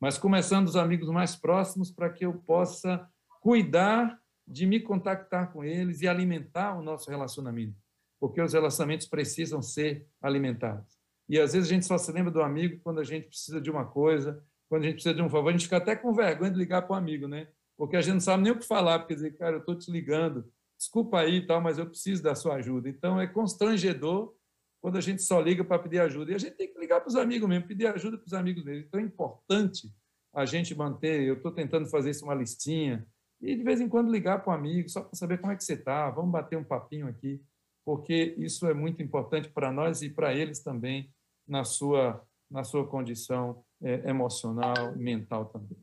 mas 0.00 0.16
começando 0.16 0.66
dos 0.66 0.76
amigos 0.76 1.08
mais 1.08 1.34
próximos 1.34 1.90
para 1.90 2.08
que 2.08 2.24
eu 2.24 2.34
possa 2.34 3.04
cuidar 3.40 4.16
de 4.46 4.64
me 4.64 4.78
contactar 4.78 5.52
com 5.52 5.64
eles 5.64 6.02
e 6.02 6.06
alimentar 6.06 6.78
o 6.78 6.82
nosso 6.82 7.10
relacionamento, 7.10 7.74
porque 8.20 8.40
os 8.40 8.52
relacionamentos 8.52 9.08
precisam 9.08 9.60
ser 9.60 10.06
alimentados. 10.22 10.96
E 11.28 11.36
às 11.36 11.52
vezes 11.52 11.68
a 11.68 11.74
gente 11.74 11.84
só 11.84 11.98
se 11.98 12.12
lembra 12.12 12.30
do 12.30 12.42
amigo 12.42 12.80
quando 12.84 13.00
a 13.00 13.04
gente 13.04 13.26
precisa 13.26 13.60
de 13.60 13.72
uma 13.72 13.84
coisa, 13.84 14.40
quando 14.68 14.82
a 14.82 14.84
gente 14.84 14.94
precisa 14.94 15.16
de 15.16 15.22
um 15.22 15.28
favor, 15.28 15.48
a 15.48 15.52
gente 15.52 15.64
fica 15.64 15.78
até 15.78 15.96
com 15.96 16.14
vergonha 16.14 16.52
de 16.52 16.58
ligar 16.58 16.82
para 16.82 16.94
o 16.94 16.96
amigo, 16.96 17.26
né? 17.26 17.48
Porque 17.76 17.96
a 17.96 18.00
gente 18.00 18.14
não 18.14 18.20
sabe 18.20 18.44
nem 18.44 18.52
o 18.52 18.58
que 18.58 18.66
falar, 18.68 19.00
porque 19.00 19.16
dizer, 19.16 19.36
cara, 19.36 19.56
eu 19.56 19.60
estou 19.60 19.76
te 19.76 19.90
ligando, 19.90 20.48
desculpa 20.78 21.18
aí, 21.18 21.44
tal, 21.44 21.60
mas 21.60 21.76
eu 21.76 21.86
preciso 21.86 22.22
da 22.22 22.36
sua 22.36 22.54
ajuda. 22.54 22.88
Então 22.88 23.20
é 23.20 23.26
constrangedor 23.26 24.32
quando 24.80 24.96
a 24.96 25.00
gente 25.00 25.22
só 25.22 25.40
liga 25.40 25.64
para 25.64 25.78
pedir 25.78 26.00
ajuda. 26.00 26.32
E 26.32 26.34
a 26.34 26.38
gente 26.38 26.56
tem 26.56 26.72
que 26.72 26.78
ligar 26.78 27.00
para 27.00 27.08
os 27.08 27.16
amigos 27.16 27.48
mesmo, 27.48 27.66
pedir 27.66 27.86
ajuda 27.86 28.16
para 28.16 28.26
os 28.26 28.32
amigos 28.32 28.64
mesmo. 28.64 28.86
Então 28.86 29.00
é 29.00 29.02
importante 29.02 29.92
a 30.32 30.44
gente 30.44 30.74
manter. 30.74 31.22
Eu 31.22 31.34
estou 31.34 31.52
tentando 31.52 31.88
fazer 31.88 32.10
isso 32.10 32.24
uma 32.24 32.34
listinha 32.34 33.06
e 33.40 33.56
de 33.56 33.62
vez 33.62 33.80
em 33.80 33.88
quando 33.88 34.12
ligar 34.12 34.42
para 34.42 34.52
um 34.52 34.56
amigo 34.56 34.88
só 34.88 35.02
para 35.02 35.16
saber 35.16 35.38
como 35.38 35.52
é 35.52 35.56
que 35.56 35.64
você 35.64 35.74
está. 35.74 36.10
Vamos 36.10 36.30
bater 36.30 36.56
um 36.56 36.64
papinho 36.64 37.08
aqui, 37.08 37.42
porque 37.84 38.34
isso 38.38 38.66
é 38.66 38.74
muito 38.74 39.02
importante 39.02 39.48
para 39.48 39.72
nós 39.72 40.02
e 40.02 40.10
para 40.10 40.34
eles 40.34 40.62
também 40.62 41.12
na 41.46 41.64
sua 41.64 42.24
na 42.50 42.64
sua 42.64 42.84
condição 42.84 43.62
é, 43.80 44.10
emocional, 44.10 44.96
mental 44.96 45.46
também. 45.46 45.78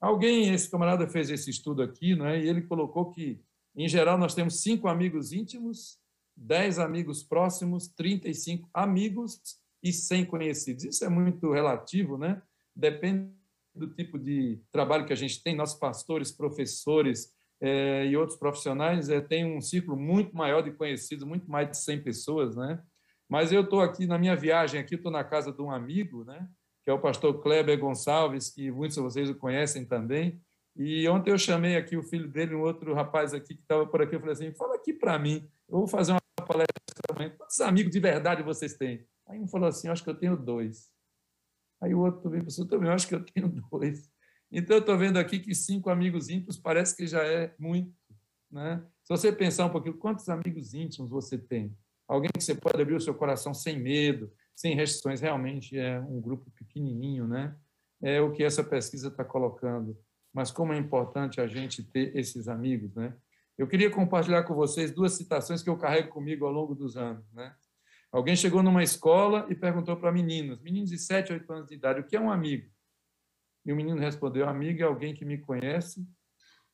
Alguém, 0.00 0.52
esse 0.52 0.70
camarada 0.70 1.06
fez 1.08 1.30
esse 1.30 1.50
estudo 1.50 1.82
aqui, 1.82 2.14
não 2.14 2.26
é? 2.26 2.40
E 2.40 2.48
ele 2.48 2.62
colocou 2.62 3.10
que, 3.10 3.40
em 3.74 3.88
geral, 3.88 4.16
nós 4.16 4.34
temos 4.34 4.62
cinco 4.62 4.88
amigos 4.88 5.32
íntimos 5.32 5.98
10 6.36 6.78
amigos 6.78 7.22
próximos, 7.22 7.88
35 7.88 8.68
amigos 8.72 9.40
e 9.82 9.92
100 9.92 10.26
conhecidos. 10.26 10.84
Isso 10.84 11.04
é 11.04 11.08
muito 11.08 11.52
relativo, 11.52 12.16
né? 12.16 12.40
Depende 12.74 13.30
do 13.74 13.88
tipo 13.88 14.18
de 14.18 14.60
trabalho 14.70 15.06
que 15.06 15.12
a 15.12 15.16
gente 15.16 15.42
tem, 15.42 15.56
nossos 15.56 15.78
pastores, 15.78 16.30
professores 16.30 17.32
é, 17.60 18.06
e 18.06 18.16
outros 18.16 18.38
profissionais 18.38 19.08
é, 19.08 19.20
têm 19.20 19.44
um 19.44 19.60
ciclo 19.60 19.96
muito 19.96 20.36
maior 20.36 20.62
de 20.62 20.72
conhecidos, 20.72 21.24
muito 21.24 21.50
mais 21.50 21.70
de 21.70 21.78
100 21.78 22.02
pessoas, 22.02 22.56
né? 22.56 22.82
Mas 23.28 23.50
eu 23.50 23.62
estou 23.62 23.80
aqui 23.80 24.06
na 24.06 24.18
minha 24.18 24.36
viagem, 24.36 24.80
aqui 24.80 24.96
estou 24.96 25.10
na 25.10 25.24
casa 25.24 25.52
de 25.52 25.62
um 25.62 25.70
amigo, 25.70 26.24
né? 26.24 26.46
Que 26.84 26.90
é 26.90 26.92
o 26.92 26.98
pastor 26.98 27.40
Kleber 27.40 27.78
Gonçalves, 27.78 28.50
que 28.50 28.70
muitos 28.70 28.96
de 28.96 29.02
vocês 29.02 29.30
o 29.30 29.34
conhecem 29.34 29.86
também. 29.86 30.40
E 30.76 31.08
ontem 31.08 31.30
eu 31.30 31.38
chamei 31.38 31.76
aqui 31.76 31.96
o 31.96 32.02
filho 32.02 32.28
dele, 32.28 32.54
um 32.54 32.62
outro 32.62 32.94
rapaz 32.94 33.32
aqui 33.32 33.54
que 33.54 33.62
estava 33.62 33.86
por 33.86 34.02
aqui, 34.02 34.16
eu 34.16 34.20
falei 34.20 34.32
assim, 34.32 34.52
fala 34.52 34.74
aqui 34.74 34.92
para 34.92 35.18
mim, 35.18 35.48
eu 35.68 35.78
vou 35.78 35.86
fazer 35.86 36.12
uma 36.12 36.21
palestra 36.52 37.02
amanhã, 37.10 37.34
quantos 37.36 37.60
amigos 37.60 37.92
de 37.92 38.00
verdade 38.00 38.42
vocês 38.42 38.74
têm? 38.74 39.06
Aí 39.26 39.40
um 39.40 39.48
falou 39.48 39.68
assim, 39.68 39.88
acho 39.88 40.04
que 40.04 40.10
eu 40.10 40.18
tenho 40.18 40.36
dois. 40.36 40.90
Aí 41.80 41.94
o 41.94 42.00
outro 42.00 42.30
veio 42.30 42.44
e 42.46 42.68
também 42.68 42.90
acho 42.90 43.08
que 43.08 43.14
eu 43.14 43.24
tenho 43.24 43.48
dois. 43.70 44.10
Então, 44.50 44.76
eu 44.76 44.80
estou 44.80 44.98
vendo 44.98 45.18
aqui 45.18 45.40
que 45.40 45.54
cinco 45.54 45.88
amigos 45.88 46.28
íntimos 46.28 46.58
parece 46.58 46.94
que 46.94 47.06
já 47.06 47.24
é 47.24 47.54
muito. 47.58 47.92
Né? 48.50 48.84
Se 49.02 49.08
você 49.08 49.32
pensar 49.32 49.66
um 49.66 49.70
pouquinho, 49.70 49.96
quantos 49.96 50.28
amigos 50.28 50.74
íntimos 50.74 51.10
você 51.10 51.38
tem? 51.38 51.74
Alguém 52.06 52.30
que 52.30 52.44
você 52.44 52.54
pode 52.54 52.80
abrir 52.80 52.94
o 52.94 53.00
seu 53.00 53.14
coração 53.14 53.54
sem 53.54 53.80
medo, 53.80 54.30
sem 54.54 54.76
restrições, 54.76 55.20
realmente 55.20 55.78
é 55.78 55.98
um 56.00 56.20
grupo 56.20 56.50
pequenininho, 56.50 57.26
né? 57.26 57.56
É 58.02 58.20
o 58.20 58.32
que 58.32 58.44
essa 58.44 58.62
pesquisa 58.62 59.08
está 59.08 59.24
colocando. 59.24 59.96
Mas 60.32 60.50
como 60.50 60.74
é 60.74 60.78
importante 60.78 61.40
a 61.40 61.46
gente 61.46 61.82
ter 61.82 62.14
esses 62.14 62.48
amigos, 62.48 62.94
né? 62.94 63.14
Eu 63.58 63.66
queria 63.66 63.90
compartilhar 63.90 64.42
com 64.44 64.54
vocês 64.54 64.90
duas 64.90 65.12
citações 65.12 65.62
que 65.62 65.70
eu 65.70 65.76
carrego 65.76 66.08
comigo 66.08 66.46
ao 66.46 66.52
longo 66.52 66.74
dos 66.74 66.96
anos, 66.96 67.30
né? 67.32 67.54
Alguém 68.10 68.36
chegou 68.36 68.62
numa 68.62 68.82
escola 68.82 69.46
e 69.48 69.54
perguntou 69.54 69.96
para 69.96 70.12
meninos, 70.12 70.60
meninos 70.60 70.90
de 70.90 70.98
7, 70.98 71.32
8 71.32 71.52
anos 71.52 71.68
de 71.68 71.74
idade, 71.74 72.00
o 72.00 72.04
que 72.04 72.14
é 72.14 72.20
um 72.20 72.30
amigo? 72.30 72.70
E 73.64 73.72
o 73.72 73.76
menino 73.76 73.98
respondeu, 73.98 74.48
amigo 74.48 74.82
é 74.82 74.84
alguém 74.84 75.14
que 75.14 75.24
me 75.24 75.38
conhece 75.38 76.06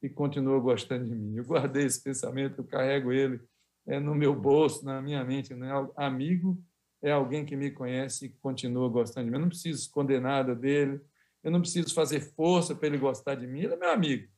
e 0.03 0.09
continua 0.09 0.59
gostando 0.59 1.07
de 1.07 1.15
mim. 1.15 1.37
Eu 1.37 1.45
guardei 1.45 1.85
esse 1.85 2.03
pensamento, 2.03 2.59
eu 2.59 2.65
carrego 2.65 3.13
ele 3.13 3.41
é, 3.87 4.01
no 4.01 4.15
meu 4.15 4.35
bolso, 4.35 4.85
na 4.85 5.01
minha 5.01 5.25
mente. 5.25 5.55
Né? 5.55 5.71
Amigo 5.97 6.61
é 7.03 7.13
alguém 7.13 7.45
que 7.45 7.57
me 7.57 7.71
conhece 7.71 8.27
e 8.27 8.29
continua 8.29 8.89
gostando 8.89 9.27
de 9.27 9.31
mim. 9.31 9.37
Eu 9.37 9.43
não 9.43 9.49
preciso 9.49 9.81
esconder 9.81 10.21
nada 10.21 10.55
dele, 10.55 11.01
eu 11.43 11.51
não 11.51 11.61
preciso 11.61 11.95
fazer 11.95 12.21
força 12.21 12.75
para 12.75 12.89
ele 12.89 12.99
gostar 12.99 13.35
de 13.35 13.47
mim, 13.47 13.61
ele 13.61 13.75
é 13.75 13.77
meu 13.77 13.91
amigo. 13.91 14.29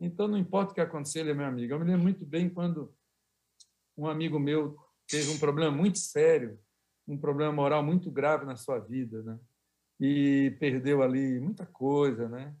Então, 0.00 0.28
não 0.28 0.36
importa 0.36 0.72
o 0.72 0.74
que 0.74 0.80
acontecer, 0.80 1.20
ele 1.20 1.30
é 1.30 1.34
meu 1.34 1.46
amigo. 1.46 1.72
Eu 1.72 1.78
me 1.78 1.86
lembro 1.86 2.02
muito 2.02 2.24
bem 2.24 2.50
quando 2.50 2.94
um 3.96 4.06
amigo 4.06 4.38
meu 4.38 4.76
teve 5.08 5.30
um 5.30 5.38
problema 5.38 5.74
muito 5.74 5.98
sério, 5.98 6.58
um 7.06 7.16
problema 7.16 7.52
moral 7.52 7.82
muito 7.82 8.10
grave 8.10 8.44
na 8.44 8.56
sua 8.56 8.78
vida, 8.78 9.22
né? 9.22 9.38
E 9.98 10.54
perdeu 10.58 11.02
ali 11.02 11.40
muita 11.40 11.64
coisa, 11.64 12.28
né? 12.28 12.54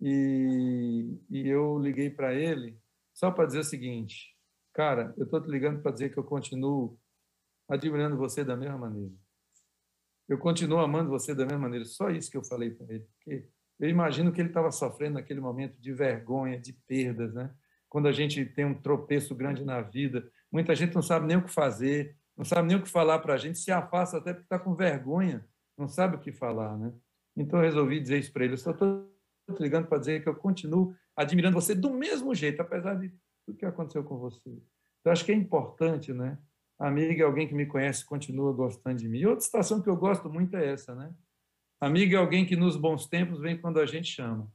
E, 0.00 1.20
e 1.28 1.48
eu 1.48 1.78
liguei 1.78 2.08
para 2.08 2.32
ele 2.32 2.80
só 3.12 3.30
para 3.32 3.46
dizer 3.46 3.58
o 3.58 3.64
seguinte, 3.64 4.36
cara, 4.72 5.12
eu 5.16 5.24
estou 5.24 5.42
te 5.42 5.50
ligando 5.50 5.82
para 5.82 5.90
dizer 5.90 6.10
que 6.10 6.18
eu 6.18 6.24
continuo 6.24 6.98
admirando 7.68 8.16
você 8.16 8.44
da 8.44 8.56
mesma 8.56 8.78
maneira. 8.78 9.12
Eu 10.28 10.38
continuo 10.38 10.78
amando 10.78 11.10
você 11.10 11.34
da 11.34 11.44
mesma 11.44 11.62
maneira. 11.62 11.84
Só 11.84 12.10
isso 12.10 12.30
que 12.30 12.36
eu 12.36 12.44
falei 12.44 12.70
para 12.70 12.94
ele, 12.94 13.04
porque 13.04 13.48
eu 13.78 13.88
imagino 13.88 14.32
que 14.32 14.40
ele 14.40 14.48
estava 14.48 14.70
sofrendo 14.70 15.14
naquele 15.14 15.40
momento 15.40 15.80
de 15.80 15.92
vergonha, 15.92 16.58
de 16.58 16.72
perdas, 16.72 17.32
né? 17.34 17.50
Quando 17.88 18.08
a 18.08 18.12
gente 18.12 18.44
tem 18.44 18.64
um 18.64 18.74
tropeço 18.74 19.34
grande 19.34 19.64
na 19.64 19.80
vida, 19.80 20.30
Muita 20.50 20.74
gente 20.74 20.94
não 20.94 21.02
sabe 21.02 21.26
nem 21.26 21.36
o 21.36 21.44
que 21.44 21.50
fazer, 21.50 22.16
não 22.36 22.44
sabe 22.44 22.68
nem 22.68 22.76
o 22.76 22.82
que 22.82 22.88
falar 22.88 23.18
para 23.18 23.34
a 23.34 23.36
gente, 23.36 23.58
se 23.58 23.70
afasta 23.70 24.16
até 24.16 24.32
porque 24.32 24.46
está 24.46 24.58
com 24.58 24.74
vergonha, 24.74 25.46
não 25.76 25.88
sabe 25.88 26.16
o 26.16 26.18
que 26.18 26.32
falar, 26.32 26.76
né? 26.76 26.92
Então 27.36 27.58
eu 27.58 27.64
resolvi 27.64 28.00
dizer 28.00 28.18
isso 28.18 28.32
para 28.32 28.44
ele. 28.44 28.54
Eu 28.54 28.58
só 28.58 28.70
estou 28.70 29.12
ligando 29.60 29.86
para 29.86 29.98
dizer 29.98 30.22
que 30.22 30.28
eu 30.28 30.34
continuo 30.34 30.94
admirando 31.14 31.54
você 31.54 31.74
do 31.74 31.92
mesmo 31.92 32.34
jeito, 32.34 32.60
apesar 32.60 32.94
de 32.94 33.12
tudo 33.44 33.58
que 33.58 33.66
aconteceu 33.66 34.02
com 34.02 34.18
você. 34.18 34.50
Então 35.00 35.12
acho 35.12 35.24
que 35.24 35.32
é 35.32 35.34
importante, 35.34 36.12
né? 36.12 36.38
Amiga 36.78 37.24
alguém 37.24 37.46
que 37.46 37.54
me 37.54 37.66
conhece 37.66 38.04
continua 38.04 38.52
gostando 38.52 38.96
de 38.96 39.08
mim. 39.08 39.18
E 39.18 39.26
outra 39.26 39.44
situação 39.44 39.82
que 39.82 39.88
eu 39.88 39.96
gosto 39.96 40.30
muito 40.30 40.56
é 40.56 40.72
essa, 40.72 40.94
né? 40.94 41.12
Amiga 41.80 42.16
é 42.16 42.18
alguém 42.18 42.44
que 42.44 42.56
nos 42.56 42.76
bons 42.76 43.06
tempos 43.06 43.40
vem 43.40 43.60
quando 43.60 43.78
a 43.78 43.86
gente 43.86 44.08
chama. 44.08 44.50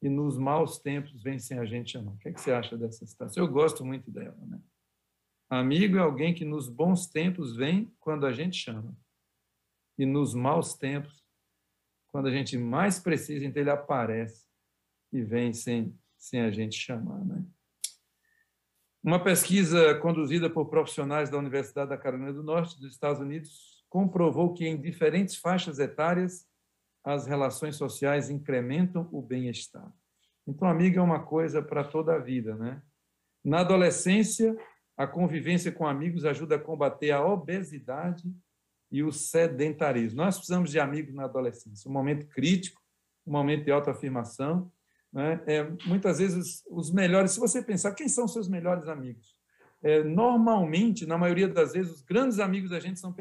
E 0.00 0.08
nos 0.08 0.36
maus 0.36 0.78
tempos 0.78 1.22
vem 1.22 1.38
sem 1.38 1.58
a 1.58 1.64
gente 1.64 1.92
chamar. 1.92 2.12
O 2.12 2.18
que, 2.18 2.28
é 2.28 2.32
que 2.32 2.40
você 2.40 2.52
acha 2.52 2.76
dessa 2.76 3.04
situação? 3.06 3.42
Eu 3.42 3.50
gosto 3.50 3.84
muito 3.84 4.10
dela, 4.10 4.36
né? 4.46 4.60
Amigo 5.48 5.98
é 5.98 6.00
alguém 6.00 6.32
que 6.32 6.44
nos 6.44 6.68
bons 6.68 7.06
tempos 7.06 7.54
vem 7.54 7.94
quando 8.00 8.24
a 8.24 8.32
gente 8.32 8.56
chama. 8.56 8.96
E 9.98 10.06
nos 10.06 10.34
maus 10.34 10.74
tempos, 10.74 11.22
quando 12.08 12.28
a 12.28 12.30
gente 12.30 12.56
mais 12.56 12.98
precisa, 12.98 13.44
então 13.44 13.60
ele 13.60 13.70
aparece 13.70 14.46
e 15.12 15.22
vem 15.22 15.52
sem, 15.52 15.96
sem 16.16 16.40
a 16.40 16.50
gente 16.50 16.76
chamar. 16.76 17.22
Né? 17.24 17.44
Uma 19.02 19.22
pesquisa 19.22 19.94
conduzida 19.96 20.48
por 20.48 20.70
profissionais 20.70 21.28
da 21.28 21.36
Universidade 21.36 21.90
da 21.90 21.98
Carolina 21.98 22.32
do 22.32 22.42
Norte, 22.42 22.80
dos 22.80 22.92
Estados 22.92 23.20
Unidos, 23.20 23.81
comprovou 23.92 24.54
que 24.54 24.66
em 24.66 24.80
diferentes 24.80 25.36
faixas 25.36 25.78
etárias 25.78 26.48
as 27.04 27.26
relações 27.26 27.76
sociais 27.76 28.30
incrementam 28.30 29.06
o 29.12 29.20
bem-estar. 29.20 29.92
Então, 30.46 30.66
amigo 30.66 30.98
é 30.98 31.02
uma 31.02 31.22
coisa 31.22 31.60
para 31.60 31.84
toda 31.84 32.14
a 32.14 32.18
vida, 32.18 32.56
né? 32.56 32.80
Na 33.44 33.60
adolescência, 33.60 34.56
a 34.96 35.06
convivência 35.06 35.70
com 35.70 35.86
amigos 35.86 36.24
ajuda 36.24 36.54
a 36.56 36.58
combater 36.58 37.10
a 37.10 37.22
obesidade 37.22 38.24
e 38.90 39.02
o 39.02 39.12
sedentarismo. 39.12 40.22
Nós 40.22 40.36
precisamos 40.36 40.70
de 40.70 40.80
amigos 40.80 41.14
na 41.14 41.24
adolescência, 41.24 41.86
um 41.86 41.92
momento 41.92 42.26
crítico, 42.28 42.80
um 43.26 43.32
momento 43.32 43.64
de 43.64 43.72
autoafirmação. 43.72 44.72
Né? 45.12 45.38
É, 45.46 45.64
muitas 45.86 46.18
vezes, 46.18 46.64
os 46.70 46.90
melhores, 46.90 47.32
se 47.32 47.40
você 47.40 47.62
pensar, 47.62 47.92
quem 47.92 48.08
são 48.08 48.26
seus 48.26 48.48
melhores 48.48 48.88
amigos? 48.88 49.36
É, 49.82 50.02
normalmente, 50.02 51.04
na 51.04 51.18
maioria 51.18 51.46
das 51.46 51.74
vezes, 51.74 51.92
os 51.92 52.00
grandes 52.00 52.38
amigos 52.38 52.70
da 52.70 52.80
gente 52.80 52.98
são 52.98 53.12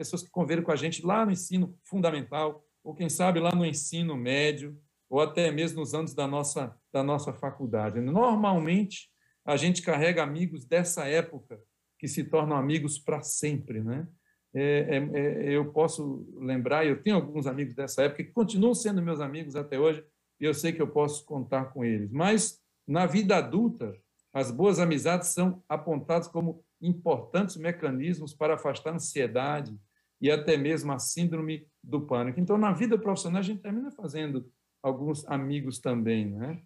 pessoas 0.00 0.22
que 0.22 0.30
conviveram 0.30 0.62
com 0.62 0.72
a 0.72 0.76
gente 0.76 1.04
lá 1.04 1.26
no 1.26 1.30
ensino 1.30 1.78
fundamental, 1.84 2.64
ou 2.82 2.94
quem 2.94 3.10
sabe 3.10 3.38
lá 3.38 3.54
no 3.54 3.66
ensino 3.66 4.16
médio, 4.16 4.80
ou 5.10 5.20
até 5.20 5.50
mesmo 5.50 5.80
nos 5.80 5.92
anos 5.92 6.14
da 6.14 6.26
nossa, 6.26 6.74
da 6.90 7.02
nossa 7.02 7.34
faculdade. 7.34 8.00
Normalmente, 8.00 9.10
a 9.44 9.58
gente 9.58 9.82
carrega 9.82 10.22
amigos 10.22 10.64
dessa 10.64 11.06
época 11.06 11.60
que 11.98 12.08
se 12.08 12.24
tornam 12.24 12.56
amigos 12.56 12.98
para 12.98 13.20
sempre, 13.20 13.82
né? 13.82 14.08
É, 14.54 14.62
é, 14.62 14.96
é, 14.96 15.52
eu 15.52 15.70
posso 15.70 16.26
lembrar, 16.38 16.86
eu 16.86 17.02
tenho 17.02 17.16
alguns 17.16 17.46
amigos 17.46 17.74
dessa 17.74 18.04
época 18.04 18.24
que 18.24 18.32
continuam 18.32 18.74
sendo 18.74 19.02
meus 19.02 19.20
amigos 19.20 19.54
até 19.54 19.78
hoje, 19.78 20.02
e 20.40 20.46
eu 20.46 20.54
sei 20.54 20.72
que 20.72 20.80
eu 20.80 20.88
posso 20.88 21.26
contar 21.26 21.66
com 21.66 21.84
eles. 21.84 22.10
Mas 22.10 22.58
na 22.88 23.04
vida 23.04 23.36
adulta, 23.36 23.94
as 24.32 24.50
boas 24.50 24.78
amizades 24.78 25.28
são 25.28 25.62
apontadas 25.68 26.26
como 26.26 26.64
importantes 26.80 27.56
mecanismos 27.58 28.32
para 28.32 28.54
afastar 28.54 28.94
ansiedade 28.94 29.78
e 30.20 30.30
até 30.30 30.56
mesmo 30.56 30.92
a 30.92 30.98
síndrome 30.98 31.66
do 31.82 32.02
pânico. 32.06 32.38
Então, 32.38 32.58
na 32.58 32.72
vida 32.72 32.98
profissional, 32.98 33.40
a 33.40 33.44
gente 33.44 33.62
termina 33.62 33.90
fazendo 33.90 34.50
alguns 34.82 35.26
amigos 35.26 35.78
também, 35.78 36.26
né? 36.26 36.60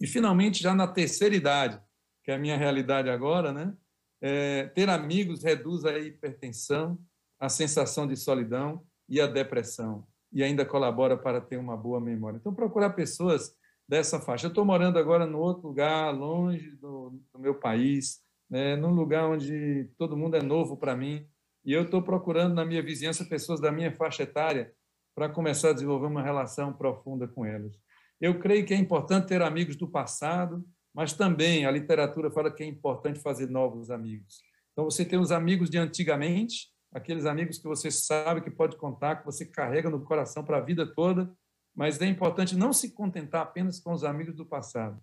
E 0.00 0.06
finalmente, 0.06 0.62
já 0.62 0.74
na 0.74 0.86
terceira 0.86 1.34
idade, 1.34 1.80
que 2.24 2.30
é 2.30 2.34
a 2.34 2.38
minha 2.38 2.56
realidade 2.56 3.10
agora, 3.10 3.52
né? 3.52 3.74
É, 4.22 4.64
ter 4.68 4.88
amigos 4.88 5.42
reduz 5.42 5.84
a 5.84 5.98
hipertensão, 5.98 6.98
a 7.38 7.48
sensação 7.48 8.06
de 8.06 8.16
solidão 8.16 8.84
e 9.08 9.20
a 9.20 9.26
depressão, 9.26 10.06
e 10.32 10.42
ainda 10.42 10.64
colabora 10.64 11.16
para 11.16 11.40
ter 11.40 11.56
uma 11.56 11.76
boa 11.76 12.00
memória. 12.00 12.38
Então, 12.38 12.54
procurar 12.54 12.90
pessoas 12.90 13.54
dessa 13.88 14.20
faixa. 14.20 14.46
Eu 14.46 14.50
estou 14.50 14.64
morando 14.64 14.98
agora 14.98 15.26
no 15.26 15.38
outro 15.38 15.66
lugar, 15.66 16.14
longe 16.14 16.70
do, 16.76 17.20
do 17.32 17.38
meu 17.38 17.56
país, 17.56 18.20
né, 18.48 18.76
num 18.76 18.92
lugar 18.92 19.28
onde 19.28 19.90
todo 19.98 20.16
mundo 20.16 20.36
é 20.36 20.42
novo 20.42 20.76
para 20.76 20.96
mim, 20.96 21.26
e 21.64 21.72
eu 21.72 21.82
estou 21.82 22.02
procurando 22.02 22.54
na 22.54 22.64
minha 22.64 22.82
vizinhança 22.82 23.24
pessoas 23.24 23.60
da 23.60 23.70
minha 23.70 23.94
faixa 23.94 24.22
etária 24.22 24.72
para 25.14 25.28
começar 25.28 25.70
a 25.70 25.72
desenvolver 25.72 26.06
uma 26.06 26.22
relação 26.22 26.72
profunda 26.72 27.28
com 27.28 27.44
elas. 27.44 27.78
Eu 28.20 28.38
creio 28.38 28.64
que 28.66 28.74
é 28.74 28.76
importante 28.76 29.28
ter 29.28 29.42
amigos 29.42 29.76
do 29.76 29.88
passado, 29.88 30.64
mas 30.94 31.12
também 31.12 31.64
a 31.64 31.70
literatura 31.70 32.30
fala 32.30 32.50
que 32.50 32.62
é 32.62 32.66
importante 32.66 33.20
fazer 33.20 33.48
novos 33.48 33.90
amigos. 33.90 34.40
Então, 34.72 34.84
você 34.84 35.04
tem 35.04 35.18
os 35.18 35.32
amigos 35.32 35.70
de 35.70 35.78
antigamente, 35.78 36.68
aqueles 36.92 37.26
amigos 37.26 37.58
que 37.58 37.68
você 37.68 37.90
sabe 37.90 38.40
que 38.40 38.50
pode 38.50 38.76
contar, 38.76 39.16
que 39.16 39.26
você 39.26 39.44
carrega 39.44 39.88
no 39.88 40.04
coração 40.04 40.44
para 40.44 40.58
a 40.58 40.60
vida 40.60 40.86
toda, 40.86 41.30
mas 41.74 42.00
é 42.00 42.06
importante 42.06 42.56
não 42.56 42.72
se 42.72 42.92
contentar 42.92 43.42
apenas 43.42 43.78
com 43.78 43.92
os 43.92 44.04
amigos 44.04 44.34
do 44.34 44.44
passado, 44.44 45.00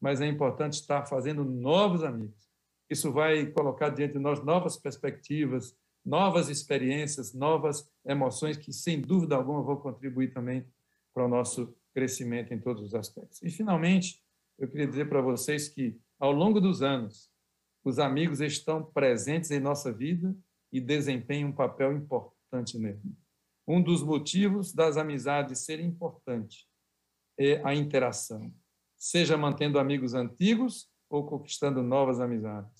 mas 0.00 0.20
é 0.20 0.26
importante 0.26 0.74
estar 0.74 1.06
fazendo 1.06 1.44
novos 1.44 2.04
amigos. 2.04 2.48
Isso 2.88 3.12
vai 3.12 3.46
colocar 3.46 3.88
diante 3.90 4.14
de 4.14 4.18
nós 4.18 4.44
novas 4.44 4.76
perspectivas, 4.76 5.74
novas 6.04 6.48
experiências, 6.48 7.34
novas 7.34 7.90
emoções 8.04 8.56
que, 8.56 8.72
sem 8.72 9.00
dúvida 9.00 9.36
alguma, 9.36 9.62
vão 9.62 9.76
contribuir 9.76 10.32
também 10.32 10.64
para 11.12 11.24
o 11.24 11.28
nosso 11.28 11.74
crescimento 11.92 12.54
em 12.54 12.60
todos 12.60 12.82
os 12.82 12.94
aspectos. 12.94 13.42
E, 13.42 13.50
finalmente, 13.50 14.22
eu 14.58 14.68
queria 14.68 14.86
dizer 14.86 15.08
para 15.08 15.20
vocês 15.20 15.68
que, 15.68 15.98
ao 16.18 16.32
longo 16.32 16.60
dos 16.60 16.82
anos, 16.82 17.30
os 17.84 17.98
amigos 17.98 18.40
estão 18.40 18.84
presentes 18.84 19.50
em 19.50 19.60
nossa 19.60 19.92
vida 19.92 20.36
e 20.72 20.80
desempenham 20.80 21.50
um 21.50 21.54
papel 21.54 21.92
importante 21.92 22.78
nele. 22.78 23.00
Um 23.66 23.82
dos 23.82 24.02
motivos 24.02 24.72
das 24.72 24.96
amizades 24.96 25.60
serem 25.60 25.86
importantes 25.86 26.66
é 27.38 27.60
a 27.64 27.74
interação, 27.74 28.52
seja 28.96 29.36
mantendo 29.36 29.78
amigos 29.78 30.12
antigos 30.12 30.90
ou 31.08 31.26
conquistando 31.26 31.82
novas 31.82 32.20
amizades. 32.20 32.79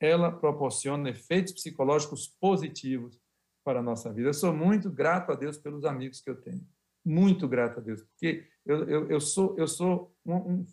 Ela 0.00 0.30
proporciona 0.30 1.10
efeitos 1.10 1.52
psicológicos 1.52 2.28
positivos 2.40 3.20
para 3.64 3.80
a 3.80 3.82
nossa 3.82 4.12
vida. 4.12 4.28
Eu 4.28 4.34
sou 4.34 4.52
muito 4.54 4.90
grato 4.90 5.32
a 5.32 5.34
Deus 5.34 5.58
pelos 5.58 5.84
amigos 5.84 6.20
que 6.20 6.30
eu 6.30 6.36
tenho. 6.36 6.64
Muito 7.04 7.48
grato 7.48 7.78
a 7.78 7.82
Deus, 7.82 8.02
porque 8.02 8.46
eu, 8.64 8.88
eu, 8.88 9.08
eu 9.08 9.20
sou, 9.20 9.56
eu 9.56 9.68
sou 9.68 10.12
um, 10.24 10.34
um 10.34 10.66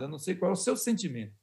eu 0.00 0.08
não 0.08 0.18
sei 0.18 0.34
qual 0.34 0.50
é 0.50 0.52
o 0.52 0.56
seu 0.56 0.76
sentimento, 0.76 1.34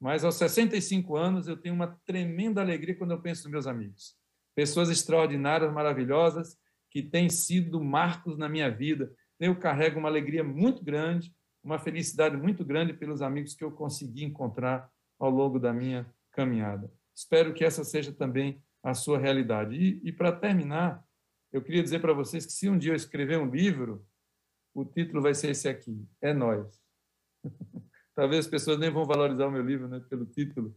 mas 0.00 0.24
aos 0.24 0.34
65 0.36 1.16
anos 1.16 1.46
eu 1.46 1.56
tenho 1.56 1.74
uma 1.74 1.96
tremenda 2.04 2.60
alegria 2.60 2.96
quando 2.96 3.12
eu 3.12 3.20
penso 3.20 3.44
nos 3.44 3.52
meus 3.52 3.66
amigos. 3.68 4.16
Pessoas 4.56 4.90
extraordinárias, 4.90 5.72
maravilhosas, 5.72 6.58
que 6.90 7.02
têm 7.02 7.30
sido 7.30 7.82
marcos 7.82 8.36
na 8.36 8.48
minha 8.48 8.68
vida. 8.68 9.12
Eu 9.38 9.56
carrego 9.56 10.00
uma 10.00 10.08
alegria 10.08 10.42
muito 10.42 10.82
grande, 10.82 11.32
uma 11.62 11.78
felicidade 11.78 12.36
muito 12.36 12.64
grande 12.64 12.92
pelos 12.92 13.22
amigos 13.22 13.54
que 13.54 13.62
eu 13.62 13.70
consegui 13.70 14.24
encontrar 14.24 14.90
ao 15.18 15.30
longo 15.30 15.58
da 15.58 15.72
minha 15.72 16.12
caminhada. 16.32 16.90
Espero 17.14 17.52
que 17.52 17.64
essa 17.64 17.84
seja 17.84 18.12
também 18.12 18.62
a 18.82 18.94
sua 18.94 19.18
realidade. 19.18 19.76
E, 19.76 20.00
e 20.08 20.12
para 20.12 20.32
terminar, 20.32 21.04
eu 21.52 21.62
queria 21.62 21.82
dizer 21.82 22.00
para 22.00 22.12
vocês 22.12 22.46
que 22.46 22.52
se 22.52 22.68
um 22.68 22.78
dia 22.78 22.92
eu 22.92 22.96
escrever 22.96 23.38
um 23.38 23.50
livro, 23.50 24.06
o 24.74 24.84
título 24.84 25.20
vai 25.20 25.34
ser 25.34 25.50
esse 25.50 25.68
aqui: 25.68 26.06
É 26.20 26.32
Nós. 26.32 26.80
Talvez 28.14 28.46
as 28.46 28.50
pessoas 28.50 28.78
nem 28.78 28.90
vão 28.90 29.04
valorizar 29.04 29.46
o 29.46 29.50
meu 29.50 29.62
livro 29.62 29.88
né, 29.88 30.00
pelo 30.08 30.26
título, 30.26 30.76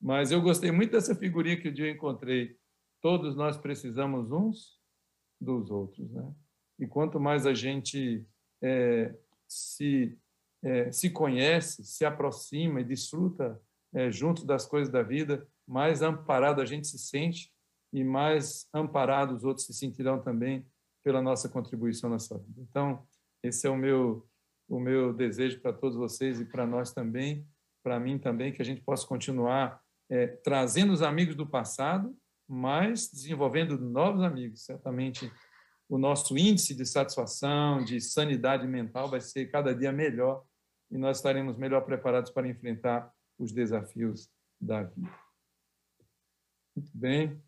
mas 0.00 0.30
eu 0.30 0.42
gostei 0.42 0.70
muito 0.70 0.92
dessa 0.92 1.14
figurinha 1.14 1.60
que 1.60 1.68
o 1.68 1.72
dia 1.72 1.86
eu 1.86 1.94
encontrei. 1.94 2.56
Todos 3.00 3.36
nós 3.36 3.56
precisamos 3.56 4.30
uns 4.30 4.80
dos 5.40 5.70
outros, 5.70 6.10
né? 6.10 6.34
E 6.78 6.86
quanto 6.86 7.18
mais 7.18 7.46
a 7.46 7.54
gente 7.54 8.26
é, 8.62 9.14
se 9.46 10.18
é, 10.62 10.90
se 10.90 11.10
conhece, 11.10 11.84
se 11.84 12.04
aproxima 12.04 12.80
e 12.80 12.84
desfruta 12.84 13.60
é, 13.96 14.10
junto 14.10 14.44
das 14.44 14.66
coisas 14.66 14.92
da 14.92 15.02
vida, 15.02 15.48
mais 15.66 16.02
amparado 16.02 16.60
a 16.60 16.66
gente 16.66 16.86
se 16.86 16.98
sente 16.98 17.50
e 17.90 18.04
mais 18.04 18.68
amparado 18.72 19.34
os 19.34 19.42
outros 19.42 19.64
se 19.64 19.72
sentirão 19.72 20.20
também 20.20 20.66
pela 21.02 21.22
nossa 21.22 21.48
contribuição 21.48 22.10
na 22.10 22.18
sua 22.18 22.36
vida. 22.36 22.60
Então, 22.60 23.02
esse 23.42 23.66
é 23.66 23.70
o 23.70 23.76
meu 23.76 24.28
o 24.68 24.80
meu 24.80 25.12
desejo 25.12 25.60
para 25.60 25.72
todos 25.72 25.96
vocês 25.96 26.40
e 26.40 26.44
para 26.44 26.66
nós 26.66 26.92
também, 26.92 27.46
para 27.84 28.00
mim 28.00 28.18
também, 28.18 28.52
que 28.52 28.60
a 28.60 28.64
gente 28.64 28.80
possa 28.80 29.06
continuar 29.06 29.80
é, 30.10 30.26
trazendo 30.26 30.92
os 30.92 31.02
amigos 31.02 31.36
do 31.36 31.46
passado, 31.46 32.12
mas 32.48 33.08
desenvolvendo 33.08 33.78
novos 33.78 34.22
amigos. 34.22 34.64
Certamente 34.64 35.32
o 35.88 35.98
nosso 35.98 36.36
índice 36.36 36.74
de 36.74 36.84
satisfação, 36.84 37.84
de 37.84 38.00
sanidade 38.00 38.66
mental 38.66 39.08
vai 39.08 39.20
ser 39.20 39.46
cada 39.46 39.72
dia 39.72 39.92
melhor 39.92 40.44
e 40.90 40.98
nós 40.98 41.18
estaremos 41.18 41.56
melhor 41.56 41.82
preparados 41.82 42.32
para 42.32 42.48
enfrentar 42.48 43.08
os 43.38 43.52
desafios 43.52 44.30
da 44.60 44.82
vida. 44.82 45.10
Muito 46.74 46.90
bem. 46.94 47.45